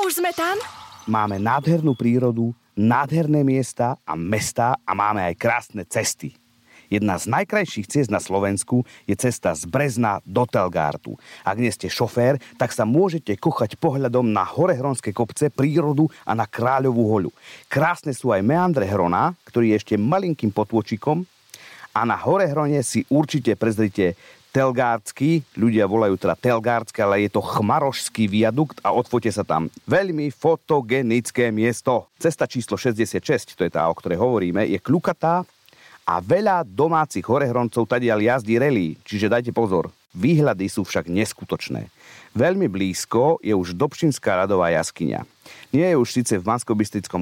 Už 0.00 0.16
sme 0.16 0.32
tam? 0.32 0.56
Máme 1.04 1.36
nádhernú 1.36 1.92
prírodu, 1.92 2.56
nádherné 2.78 3.42
miesta 3.42 3.98
a 4.06 4.14
mesta 4.14 4.78
a 4.86 4.94
máme 4.94 5.26
aj 5.26 5.34
krásne 5.34 5.82
cesty. 5.82 6.38
Jedna 6.88 7.20
z 7.20 7.28
najkrajších 7.28 7.84
ciest 7.84 8.08
na 8.08 8.16
Slovensku 8.16 8.80
je 9.04 9.12
cesta 9.12 9.52
z 9.52 9.68
Brezna 9.68 10.24
do 10.24 10.48
Telgártu. 10.48 11.20
Ak 11.44 11.60
nie 11.60 11.68
ste 11.68 11.92
šofér, 11.92 12.40
tak 12.56 12.72
sa 12.72 12.88
môžete 12.88 13.36
kochať 13.36 13.76
pohľadom 13.76 14.24
na 14.32 14.40
horehronské 14.48 15.12
kopce, 15.12 15.52
prírodu 15.52 16.08
a 16.24 16.32
na 16.32 16.48
Kráľovú 16.48 17.04
hoľu. 17.12 17.30
Krásne 17.68 18.16
sú 18.16 18.32
aj 18.32 18.40
meandre 18.40 18.88
Hrona, 18.88 19.36
ktorý 19.44 19.76
je 19.76 19.78
ešte 19.84 19.94
malinkým 20.00 20.48
potôčikom 20.48 21.28
a 21.92 22.06
na 22.06 22.14
Horehrone 22.14 22.80
si 22.86 23.02
určite 23.10 23.58
prezrite 23.58 24.14
Telgársky, 24.48 25.44
ľudia 25.60 25.84
volajú 25.84 26.16
teda 26.16 26.32
Telgársky, 26.32 27.04
ale 27.04 27.28
je 27.28 27.36
to 27.36 27.44
chmarošský 27.44 28.24
viadukt 28.26 28.80
a 28.80 28.96
odfote 28.96 29.28
sa 29.28 29.44
tam. 29.44 29.68
Veľmi 29.84 30.32
fotogenické 30.32 31.52
miesto. 31.52 32.08
Cesta 32.16 32.48
číslo 32.48 32.80
66, 32.80 33.54
to 33.54 33.62
je 33.68 33.72
tá, 33.72 33.84
o 33.84 33.94
ktorej 33.94 34.16
hovoríme, 34.16 34.64
je 34.64 34.80
kľukatá 34.80 35.44
a 36.08 36.14
veľa 36.24 36.64
domácich 36.64 37.24
horehroncov 37.28 37.84
tadiaľ 37.84 38.24
jazdí 38.24 38.56
relí, 38.56 38.96
čiže 39.04 39.28
dajte 39.28 39.52
pozor. 39.52 39.92
Výhľady 40.16 40.72
sú 40.72 40.88
však 40.88 41.12
neskutočné. 41.12 41.92
Veľmi 42.32 42.64
blízko 42.70 43.40
je 43.44 43.52
už 43.52 43.76
Dobšinská 43.76 44.40
radová 44.40 44.72
jaskyňa. 44.72 45.26
Nie 45.68 45.92
je 45.92 46.00
už 46.00 46.08
síce 46.08 46.32
v 46.36 46.44
bansko 46.44 46.72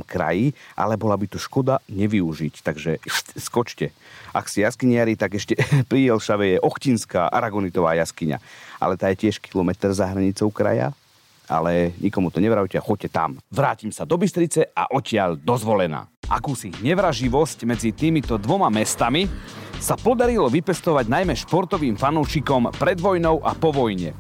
kraji, 0.07 0.55
ale 0.79 0.95
bola 0.95 1.19
by 1.19 1.27
tu 1.27 1.39
škoda 1.39 1.83
nevyužiť, 1.91 2.55
takže 2.63 3.03
skočte. 3.47 3.91
Ak 4.31 4.47
si 4.47 4.63
jaskyniari, 4.63 5.19
tak 5.19 5.35
ešte 5.35 5.59
pri 5.91 6.15
Jelšave 6.15 6.57
je 6.57 6.63
Ochtinská 6.63 7.27
Aragonitová 7.27 7.99
jaskyňa. 7.99 8.39
Ale 8.79 8.95
tá 8.95 9.11
je 9.11 9.27
tiež 9.27 9.43
kilometr 9.43 9.91
za 9.91 10.07
hranicou 10.07 10.53
kraja, 10.55 10.95
ale 11.47 11.95
nikomu 12.03 12.31
to 12.31 12.43
nevravte 12.43 12.79
a 12.79 12.83
choďte 12.83 13.11
tam. 13.11 13.39
Vrátim 13.51 13.95
sa 13.95 14.07
do 14.07 14.19
Bystrice 14.19 14.71
a 14.75 14.91
odtiaľ 14.91 15.39
dozvolená. 15.39 16.11
Akúsi 16.27 16.75
nevraživosť 16.83 17.59
medzi 17.67 17.95
týmito 17.95 18.35
dvoma 18.35 18.67
mestami 18.67 19.31
sa 19.77 19.95
podarilo 19.95 20.49
vypestovať 20.49 21.07
najmä 21.07 21.35
športovým 21.37 21.95
fanúšikom 22.01 22.73
pred 22.77 22.97
vojnou 22.97 23.45
a 23.45 23.53
po 23.53 23.71
vojne. 23.73 24.17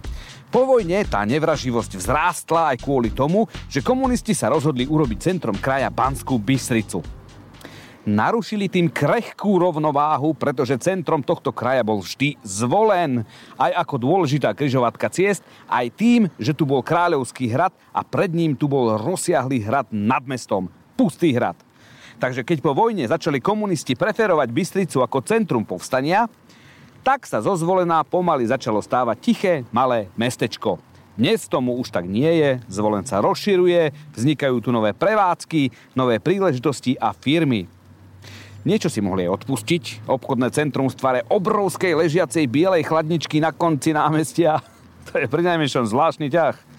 Po 0.46 0.62
vojne 0.62 1.02
tá 1.04 1.26
nevraživosť 1.26 1.98
vzrástla 1.98 2.72
aj 2.72 2.86
kvôli 2.86 3.10
tomu, 3.10 3.50
že 3.66 3.82
komunisti 3.82 4.30
sa 4.30 4.48
rozhodli 4.48 4.86
urobiť 4.86 5.18
centrom 5.18 5.58
kraja 5.58 5.90
Banskú 5.90 6.38
Bystricu. 6.38 7.02
Narušili 8.06 8.70
tým 8.70 8.86
krehkú 8.86 9.58
rovnováhu, 9.58 10.30
pretože 10.38 10.78
centrom 10.78 11.26
tohto 11.26 11.50
kraja 11.50 11.82
bol 11.82 11.98
vždy 11.98 12.38
zvolen, 12.46 13.26
aj 13.58 13.74
ako 13.82 13.94
dôležitá 13.98 14.54
kryžovatka 14.54 15.10
ciest, 15.10 15.42
aj 15.66 15.90
tým, 15.98 16.30
že 16.38 16.54
tu 16.54 16.62
bol 16.62 16.86
kráľovský 16.86 17.50
hrad 17.50 17.74
a 17.90 18.06
pred 18.06 18.30
ním 18.30 18.54
tu 18.54 18.70
bol 18.70 18.94
rozsiahlý 18.94 19.58
hrad 19.66 19.90
nad 19.90 20.22
mestom, 20.22 20.70
pustý 20.94 21.34
hrad. 21.34 21.65
Takže 22.16 22.48
keď 22.48 22.64
po 22.64 22.72
vojne 22.72 23.04
začali 23.04 23.44
komunisti 23.44 23.92
preferovať 23.92 24.48
Bystricu 24.48 25.04
ako 25.04 25.20
centrum 25.20 25.68
povstania, 25.68 26.24
tak 27.04 27.28
sa 27.28 27.44
zozvolená 27.44 28.02
pomaly 28.02 28.48
začalo 28.48 28.80
stávať 28.80 29.16
tiché, 29.20 29.54
malé 29.68 30.08
mestečko. 30.16 30.80
Dnes 31.16 31.48
tomu 31.48 31.76
už 31.80 31.92
tak 31.92 32.04
nie 32.04 32.28
je, 32.28 32.50
zvolen 32.68 33.04
sa 33.08 33.24
rozširuje, 33.24 34.12
vznikajú 34.16 34.60
tu 34.60 34.68
nové 34.68 34.92
prevádzky, 34.92 35.94
nové 35.96 36.20
príležitosti 36.20 36.92
a 37.00 37.16
firmy. 37.16 37.64
Niečo 38.66 38.90
si 38.90 38.98
mohli 38.98 39.24
aj 39.24 39.46
odpustiť. 39.46 40.10
Obchodné 40.10 40.50
centrum 40.50 40.90
v 40.90 40.98
tvare 40.98 41.20
obrovskej 41.30 41.94
ležiacej 41.94 42.50
bielej 42.50 42.90
chladničky 42.90 43.38
na 43.38 43.54
konci 43.54 43.94
námestia. 43.94 44.58
To 45.06 45.22
je 45.22 45.30
pri 45.30 45.46
najmenšom 45.46 45.86
zvláštny 45.86 46.26
ťah. 46.34 46.75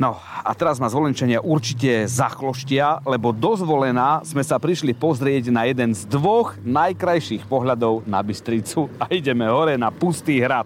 No 0.00 0.16
a 0.20 0.50
teraz 0.56 0.80
ma 0.80 0.88
zvolenčania 0.88 1.44
určite 1.44 2.08
zachloštia, 2.08 3.04
lebo 3.04 3.32
dozvolená 3.32 4.24
sme 4.24 4.40
sa 4.40 4.56
prišli 4.56 4.96
pozrieť 4.96 5.52
na 5.52 5.68
jeden 5.68 5.92
z 5.92 6.08
dvoch 6.08 6.56
najkrajších 6.64 7.44
pohľadov 7.44 8.08
na 8.08 8.24
Bystricu 8.24 8.88
a 8.96 9.12
ideme 9.12 9.44
hore 9.52 9.76
na 9.76 9.92
pustý 9.92 10.40
hrad. 10.40 10.64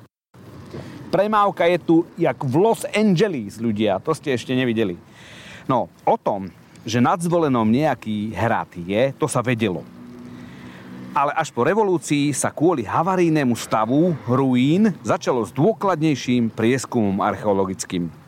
Premávka 1.10 1.66
je 1.66 1.78
tu 1.82 1.96
jak 2.14 2.38
v 2.38 2.54
Los 2.54 2.86
Angeles, 2.94 3.58
ľudia, 3.58 3.98
to 4.02 4.14
ste 4.14 4.34
ešte 4.34 4.54
nevideli. 4.54 4.98
No, 5.66 5.90
o 6.06 6.16
tom, 6.18 6.46
že 6.86 7.02
nad 7.02 7.18
zvolenom 7.18 7.66
nejaký 7.66 8.30
hrad 8.30 8.70
je, 8.78 9.10
to 9.18 9.26
sa 9.26 9.42
vedelo. 9.42 9.82
Ale 11.16 11.32
až 11.32 11.48
po 11.50 11.64
revolúcii 11.64 12.30
sa 12.36 12.52
kvôli 12.52 12.84
havarijnému 12.84 13.56
stavu 13.56 14.12
ruín 14.28 14.92
začalo 15.00 15.42
s 15.42 15.50
dôkladnejším 15.50 16.52
prieskumom 16.52 17.24
archeologickým. 17.24 18.25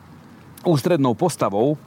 Ústrednou 0.69 1.17
postavou 1.17 1.81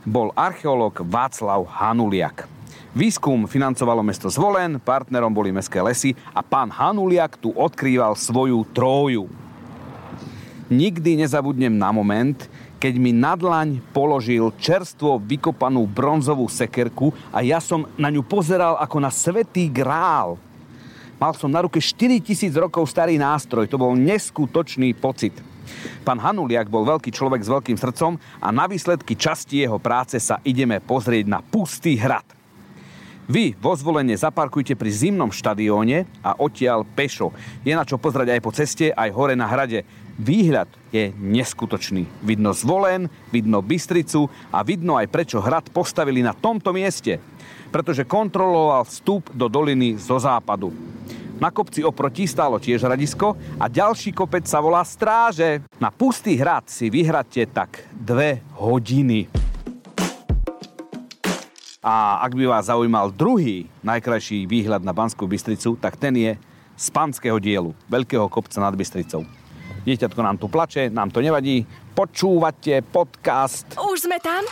bol 0.00 0.32
archeológ 0.32 1.04
Václav 1.04 1.68
Hanuliak. 1.68 2.48
Výskum 2.96 3.44
financovalo 3.44 4.00
mesto 4.00 4.32
Zvolen, 4.32 4.80
partnerom 4.80 5.28
boli 5.28 5.52
mestské 5.52 5.84
lesy 5.84 6.16
a 6.32 6.40
pán 6.40 6.72
Hanuliak 6.72 7.36
tu 7.36 7.52
odkrýval 7.52 8.16
svoju 8.16 8.64
tróju. 8.72 9.28
Nikdy 10.72 11.20
nezabudnem 11.20 11.76
na 11.76 11.92
moment, 11.92 12.48
keď 12.80 12.96
mi 12.96 13.12
na 13.12 13.36
dlaň 13.36 13.84
položil 13.92 14.48
čerstvo 14.56 15.20
vykopanú 15.20 15.84
bronzovú 15.84 16.48
sekerku 16.48 17.12
a 17.28 17.44
ja 17.44 17.60
som 17.60 17.84
na 18.00 18.08
ňu 18.08 18.24
pozeral 18.24 18.80
ako 18.80 18.96
na 18.96 19.12
svetý 19.12 19.68
grál. 19.68 20.40
Mal 21.20 21.36
som 21.36 21.52
na 21.52 21.60
ruke 21.60 21.84
4000 21.84 22.48
rokov 22.56 22.88
starý 22.88 23.20
nástroj, 23.20 23.68
to 23.68 23.76
bol 23.76 23.92
neskutočný 23.92 24.96
pocit. 24.96 25.36
Pán 26.02 26.22
Hanuliak 26.22 26.70
bol 26.70 26.86
veľký 26.86 27.10
človek 27.10 27.42
s 27.42 27.52
veľkým 27.52 27.78
srdcom 27.78 28.18
a 28.40 28.48
na 28.54 28.66
výsledky 28.66 29.18
časti 29.18 29.62
jeho 29.62 29.78
práce 29.82 30.18
sa 30.18 30.40
ideme 30.46 30.78
pozrieť 30.82 31.26
na 31.26 31.40
pustý 31.42 31.98
hrad. 31.98 32.36
Vy 33.26 33.58
vo 33.58 33.74
zvolenie 33.74 34.14
zaparkujte 34.14 34.78
pri 34.78 34.86
zimnom 34.86 35.34
štadióne 35.34 36.06
a 36.22 36.38
odtiaľ 36.38 36.86
pešo. 36.86 37.34
Je 37.66 37.74
na 37.74 37.82
čo 37.82 37.98
pozrieť 37.98 38.38
aj 38.38 38.40
po 38.40 38.54
ceste, 38.54 38.94
aj 38.94 39.10
hore 39.10 39.34
na 39.34 39.50
hrade. 39.50 39.82
Výhľad 40.14 40.70
je 40.94 41.10
neskutočný. 41.10 42.06
Vidno 42.22 42.54
zvolen, 42.54 43.10
vidno 43.34 43.66
Bystricu 43.66 44.30
a 44.54 44.62
vidno 44.62 44.94
aj 44.94 45.10
prečo 45.10 45.42
hrad 45.42 45.74
postavili 45.74 46.22
na 46.22 46.38
tomto 46.38 46.70
mieste. 46.70 47.18
Pretože 47.74 48.06
kontroloval 48.06 48.86
vstup 48.86 49.34
do 49.34 49.50
doliny 49.50 49.98
zo 49.98 50.22
západu. 50.22 50.70
Na 51.36 51.52
kopci 51.52 51.84
oproti 51.84 52.24
stálo 52.24 52.56
tiež 52.56 52.88
hradisko 52.88 53.36
a 53.60 53.68
ďalší 53.68 54.16
kopec 54.16 54.48
sa 54.48 54.56
volá 54.56 54.80
Stráže. 54.80 55.60
Na 55.76 55.92
pustý 55.92 56.32
hrad 56.40 56.64
si 56.72 56.88
vyhradte 56.88 57.44
tak 57.52 57.84
dve 57.92 58.40
hodiny. 58.56 59.28
A 61.84 62.24
ak 62.24 62.32
by 62.32 62.44
vás 62.48 62.72
zaujímal 62.72 63.12
druhý 63.12 63.68
najkrajší 63.84 64.48
výhľad 64.48 64.80
na 64.80 64.96
Banskú 64.96 65.28
Bystricu, 65.28 65.76
tak 65.76 66.00
ten 66.00 66.16
je 66.16 66.32
z 66.72 66.86
panského 66.88 67.36
dielu, 67.36 67.76
veľkého 67.86 68.26
kopca 68.32 68.58
nad 68.58 68.72
Bystricou. 68.72 69.28
Dieťatko 69.84 70.20
nám 70.24 70.40
tu 70.40 70.48
plače, 70.48 70.88
nám 70.88 71.12
to 71.12 71.20
nevadí. 71.20 71.62
Počúvate 71.92 72.80
podcast. 72.80 73.76
Už 73.76 74.08
sme 74.08 74.18
tam? 74.18 74.42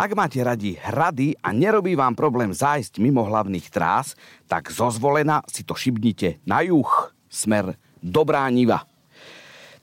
Ak 0.00 0.16
máte 0.16 0.40
radi 0.40 0.80
hrady 0.80 1.36
a 1.44 1.52
nerobí 1.52 1.92
vám 1.92 2.16
problém 2.16 2.50
zájsť 2.50 2.98
mimo 2.98 3.20
hlavných 3.20 3.68
trás, 3.68 4.16
tak 4.48 4.72
zo 4.72 4.88
zvolena 4.88 5.44
si 5.46 5.60
to 5.62 5.76
šibnite 5.76 6.40
na 6.48 6.64
juh 6.64 6.88
smer 7.28 7.76
Dobrá 8.00 8.48
Niva. 8.48 8.88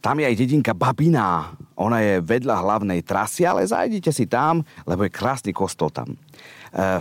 Tam 0.02 0.18
je 0.18 0.26
aj 0.26 0.36
dedinka 0.38 0.74
Babiná. 0.74 1.54
Ona 1.78 2.02
je 2.02 2.14
vedľa 2.22 2.62
hlavnej 2.62 3.02
trasy, 3.06 3.46
ale 3.46 3.66
zajdite 3.66 4.10
si 4.10 4.26
tam, 4.26 4.66
lebo 4.86 5.06
je 5.06 5.14
krásny 5.14 5.54
kostol 5.54 5.94
tam. 5.94 6.14
E, 6.14 6.18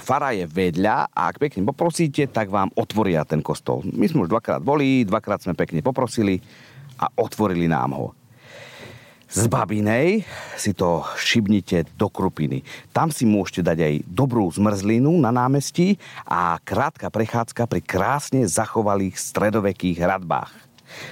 fara 0.00 0.36
je 0.36 0.44
vedľa 0.44 1.12
a 1.12 1.20
ak 1.32 1.40
pekne 1.40 1.64
poprosíte, 1.64 2.28
tak 2.28 2.52
vám 2.52 2.72
otvoria 2.76 3.24
ten 3.24 3.40
kostol. 3.40 3.84
My 3.96 4.08
sme 4.08 4.28
už 4.28 4.32
dvakrát 4.32 4.60
boli, 4.60 5.04
dvakrát 5.08 5.40
sme 5.40 5.56
pekne 5.56 5.80
poprosili 5.80 6.40
a 7.00 7.08
otvorili 7.16 7.68
nám 7.68 7.96
ho. 7.96 8.06
Z 9.26 9.50
Babinej 9.50 10.22
si 10.54 10.70
to 10.70 11.02
šibnite 11.18 11.90
do 11.98 12.06
Krupiny. 12.06 12.62
Tam 12.94 13.10
si 13.10 13.26
môžete 13.26 13.66
dať 13.66 13.78
aj 13.82 13.94
dobrú 14.06 14.46
zmrzlinu 14.46 15.10
na 15.18 15.34
námestí 15.34 15.98
a 16.22 16.62
krátka 16.62 17.10
prechádzka 17.10 17.66
pri 17.66 17.82
krásne 17.82 18.46
zachovalých 18.46 19.18
stredovekých 19.18 19.98
hradbách. 19.98 20.54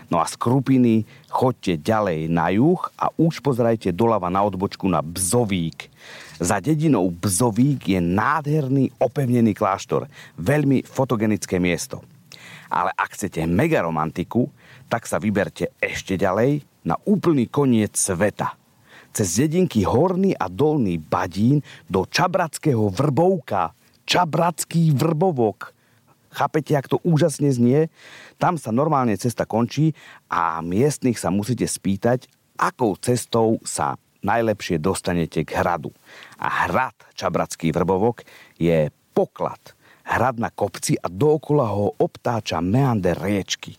No 0.06 0.22
a 0.22 0.30
z 0.30 0.38
Krupiny 0.38 1.02
chodte 1.26 1.74
ďalej 1.74 2.30
na 2.30 2.54
juh 2.54 2.78
a 2.94 3.10
už 3.18 3.42
pozerajte 3.42 3.90
doľava 3.90 4.30
na 4.30 4.46
odbočku 4.46 4.86
na 4.86 5.02
Bzovík. 5.02 5.90
Za 6.38 6.62
dedinou 6.62 7.10
Bzovík 7.10 7.98
je 7.98 7.98
nádherný 7.98 8.94
opevnený 9.02 9.58
kláštor. 9.58 10.06
Veľmi 10.38 10.86
fotogenické 10.86 11.58
miesto. 11.58 11.98
Ale 12.70 12.94
ak 12.94 13.18
chcete 13.18 13.42
mega 13.50 13.82
romantiku, 13.82 14.46
tak 14.86 15.10
sa 15.10 15.18
vyberte 15.18 15.74
ešte 15.82 16.14
ďalej 16.14 16.62
na 16.84 17.00
úplný 17.08 17.48
koniec 17.48 17.96
sveta. 17.96 18.54
Cez 19.14 19.40
dedinky 19.40 19.82
Horný 19.88 20.36
a 20.36 20.46
Dolný 20.52 21.00
Badín 21.00 21.64
do 21.88 22.04
Čabratského 22.04 22.92
Vrbovka. 22.92 23.72
Čabratský 24.04 24.92
Vrbovok. 24.92 25.72
Chápete, 26.34 26.74
ak 26.74 26.90
to 26.90 26.98
úžasne 27.06 27.48
znie? 27.48 27.88
Tam 28.36 28.58
sa 28.58 28.74
normálne 28.74 29.14
cesta 29.14 29.46
končí 29.46 29.94
a 30.28 30.58
miestnych 30.60 31.16
sa 31.16 31.30
musíte 31.30 31.64
spýtať, 31.64 32.26
akou 32.58 32.98
cestou 32.98 33.62
sa 33.62 33.94
najlepšie 34.26 34.82
dostanete 34.82 35.46
k 35.46 35.54
hradu. 35.54 35.94
A 36.42 36.66
hrad 36.66 36.96
Čabratský 37.14 37.70
Vrbovok 37.70 38.26
je 38.58 38.90
poklad. 39.14 39.78
Hrad 40.04 40.42
na 40.42 40.50
kopci 40.50 40.98
a 40.98 41.06
dookola 41.06 41.70
ho 41.70 41.94
obtáča 41.96 42.58
meander 42.58 43.16
riečky. 43.16 43.78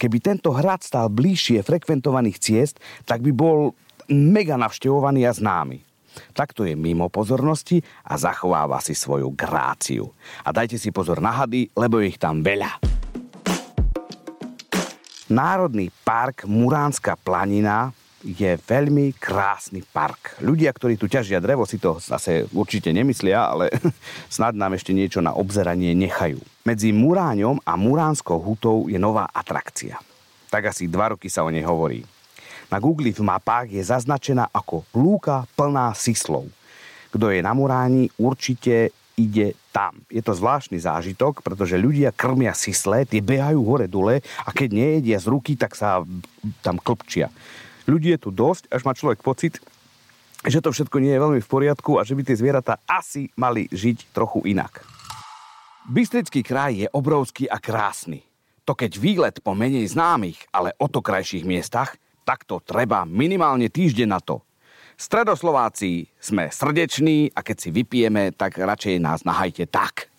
Keby 0.00 0.16
tento 0.24 0.56
hrad 0.56 0.80
stál 0.80 1.12
bližšie 1.12 1.60
frekventovaných 1.60 2.40
ciest, 2.40 2.80
tak 3.04 3.20
by 3.20 3.36
bol 3.36 3.76
mega 4.08 4.56
navštevovaný 4.56 5.28
a 5.28 5.32
známy. 5.36 5.84
Takto 6.32 6.64
je 6.64 6.72
mimo 6.72 7.12
pozornosti 7.12 7.84
a 8.08 8.16
zachováva 8.16 8.80
si 8.80 8.96
svoju 8.96 9.28
gráciu. 9.36 10.08
A 10.40 10.56
dajte 10.56 10.80
si 10.80 10.88
pozor 10.88 11.20
na 11.20 11.36
hady, 11.36 11.68
lebo 11.76 12.00
ich 12.00 12.16
tam 12.16 12.40
veľa. 12.40 12.80
Národný 15.28 15.92
park 16.00 16.48
Muránska 16.48 17.20
planina 17.20 17.92
je 18.24 18.56
veľmi 18.56 19.20
krásny 19.20 19.84
park. 19.84 20.40
Ľudia, 20.40 20.72
ktorí 20.72 20.96
tu 20.96 21.12
ťažia 21.12 21.44
drevo, 21.44 21.68
si 21.68 21.76
to 21.76 22.00
zase 22.00 22.48
určite 22.56 22.88
nemyslia, 22.88 23.52
ale 23.52 23.68
snad 24.32 24.56
nám 24.56 24.80
ešte 24.80 24.96
niečo 24.96 25.20
na 25.20 25.36
obzeranie 25.36 25.92
nechajú. 25.92 26.40
Medzi 26.60 26.92
Muráňom 26.92 27.56
a 27.64 27.72
Muránskou 27.72 28.36
hutou 28.36 28.84
je 28.84 29.00
nová 29.00 29.24
atrakcia. 29.32 29.96
Tak 30.52 30.76
asi 30.76 30.92
dva 30.92 31.16
roky 31.16 31.32
sa 31.32 31.40
o 31.40 31.48
nej 31.48 31.64
hovorí. 31.64 32.04
Na 32.68 32.76
Google 32.76 33.16
v 33.16 33.24
mapách 33.24 33.72
je 33.72 33.82
zaznačená 33.82 34.52
ako 34.52 34.84
lúka 34.92 35.48
plná 35.56 35.96
sislov. 35.96 36.52
Kto 37.10 37.32
je 37.32 37.40
na 37.40 37.56
Muráni, 37.56 38.12
určite 38.20 38.92
ide 39.16 39.56
tam. 39.72 40.04
Je 40.12 40.20
to 40.20 40.36
zvláštny 40.36 40.76
zážitok, 40.76 41.40
pretože 41.40 41.80
ľudia 41.80 42.12
krmia 42.12 42.52
sisle, 42.52 43.08
tie 43.08 43.24
behajú 43.24 43.60
hore 43.64 43.88
dole 43.88 44.20
a 44.20 44.50
keď 44.52 44.68
nejedia 44.70 45.18
z 45.18 45.26
ruky, 45.32 45.56
tak 45.56 45.74
sa 45.74 46.04
tam 46.60 46.76
klpčia. 46.76 47.32
Ľudí 47.88 48.12
je 48.14 48.20
tu 48.20 48.30
dosť, 48.30 48.68
až 48.68 48.84
má 48.84 48.92
človek 48.92 49.24
pocit, 49.24 49.58
že 50.44 50.60
to 50.60 50.72
všetko 50.72 51.00
nie 51.00 51.16
je 51.16 51.24
veľmi 51.24 51.40
v 51.40 51.50
poriadku 51.50 51.96
a 51.96 52.04
že 52.04 52.14
by 52.14 52.22
tie 52.22 52.36
zvieratá 52.36 52.80
asi 52.84 53.32
mali 53.34 53.66
žiť 53.72 54.12
trochu 54.12 54.44
inak. 54.44 54.99
Bystrický 55.88 56.44
kraj 56.44 56.84
je 56.84 56.88
obrovský 56.92 57.48
a 57.48 57.56
krásny. 57.56 58.20
To 58.68 58.76
keď 58.76 58.92
výlet 59.00 59.36
po 59.40 59.56
menej 59.56 59.88
známych, 59.88 60.36
ale 60.52 60.76
o 60.76 60.86
to 60.92 61.00
krajších 61.00 61.48
miestach, 61.48 61.96
tak 62.28 62.44
to 62.44 62.60
treba 62.60 63.08
minimálne 63.08 63.72
týždeň 63.72 64.08
na 64.08 64.20
to. 64.20 64.44
Stredoslováci 65.00 66.12
sme 66.20 66.52
srdeční 66.52 67.32
a 67.32 67.40
keď 67.40 67.56
si 67.56 67.68
vypijeme, 67.72 68.36
tak 68.36 68.60
radšej 68.60 69.00
nás 69.00 69.24
nahajte 69.24 69.64
tak. 69.72 70.09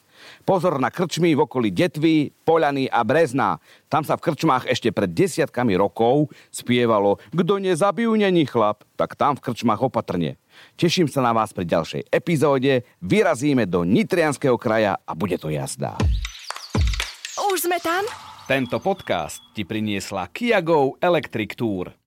Pozor 0.41 0.81
na 0.81 0.89
krčmy 0.89 1.37
v 1.37 1.45
okolí 1.45 1.69
Detvy, 1.69 2.33
Poľany 2.43 2.89
a 2.89 3.05
Brezna. 3.05 3.61
Tam 3.87 4.01
sa 4.01 4.17
v 4.17 4.25
krčmách 4.25 4.65
ešte 4.65 4.89
pred 4.89 5.13
desiatkami 5.13 5.77
rokov 5.77 6.33
spievalo 6.49 7.21
Kto 7.29 7.61
nezabijú, 7.61 8.17
není 8.17 8.49
chlap, 8.49 8.81
tak 8.97 9.13
tam 9.13 9.37
v 9.37 9.45
krčmách 9.45 9.85
opatrne. 9.85 10.41
Teším 10.75 11.07
sa 11.07 11.21
na 11.21 11.31
vás 11.31 11.53
pri 11.53 11.69
ďalšej 11.69 12.09
epizóde. 12.09 12.83
Vyrazíme 12.99 13.69
do 13.69 13.85
Nitrianského 13.85 14.57
kraja 14.57 14.97
a 15.05 15.11
bude 15.13 15.37
to 15.37 15.53
jazda. 15.53 15.95
Už 17.53 17.69
sme 17.69 17.77
tam? 17.79 18.03
Tento 18.49 18.81
podcast 18.83 19.39
ti 19.55 19.63
priniesla 19.63 20.27
Kia 20.33 20.59
Go 20.59 20.97
Electric 20.99 21.55
Tour. 21.55 22.00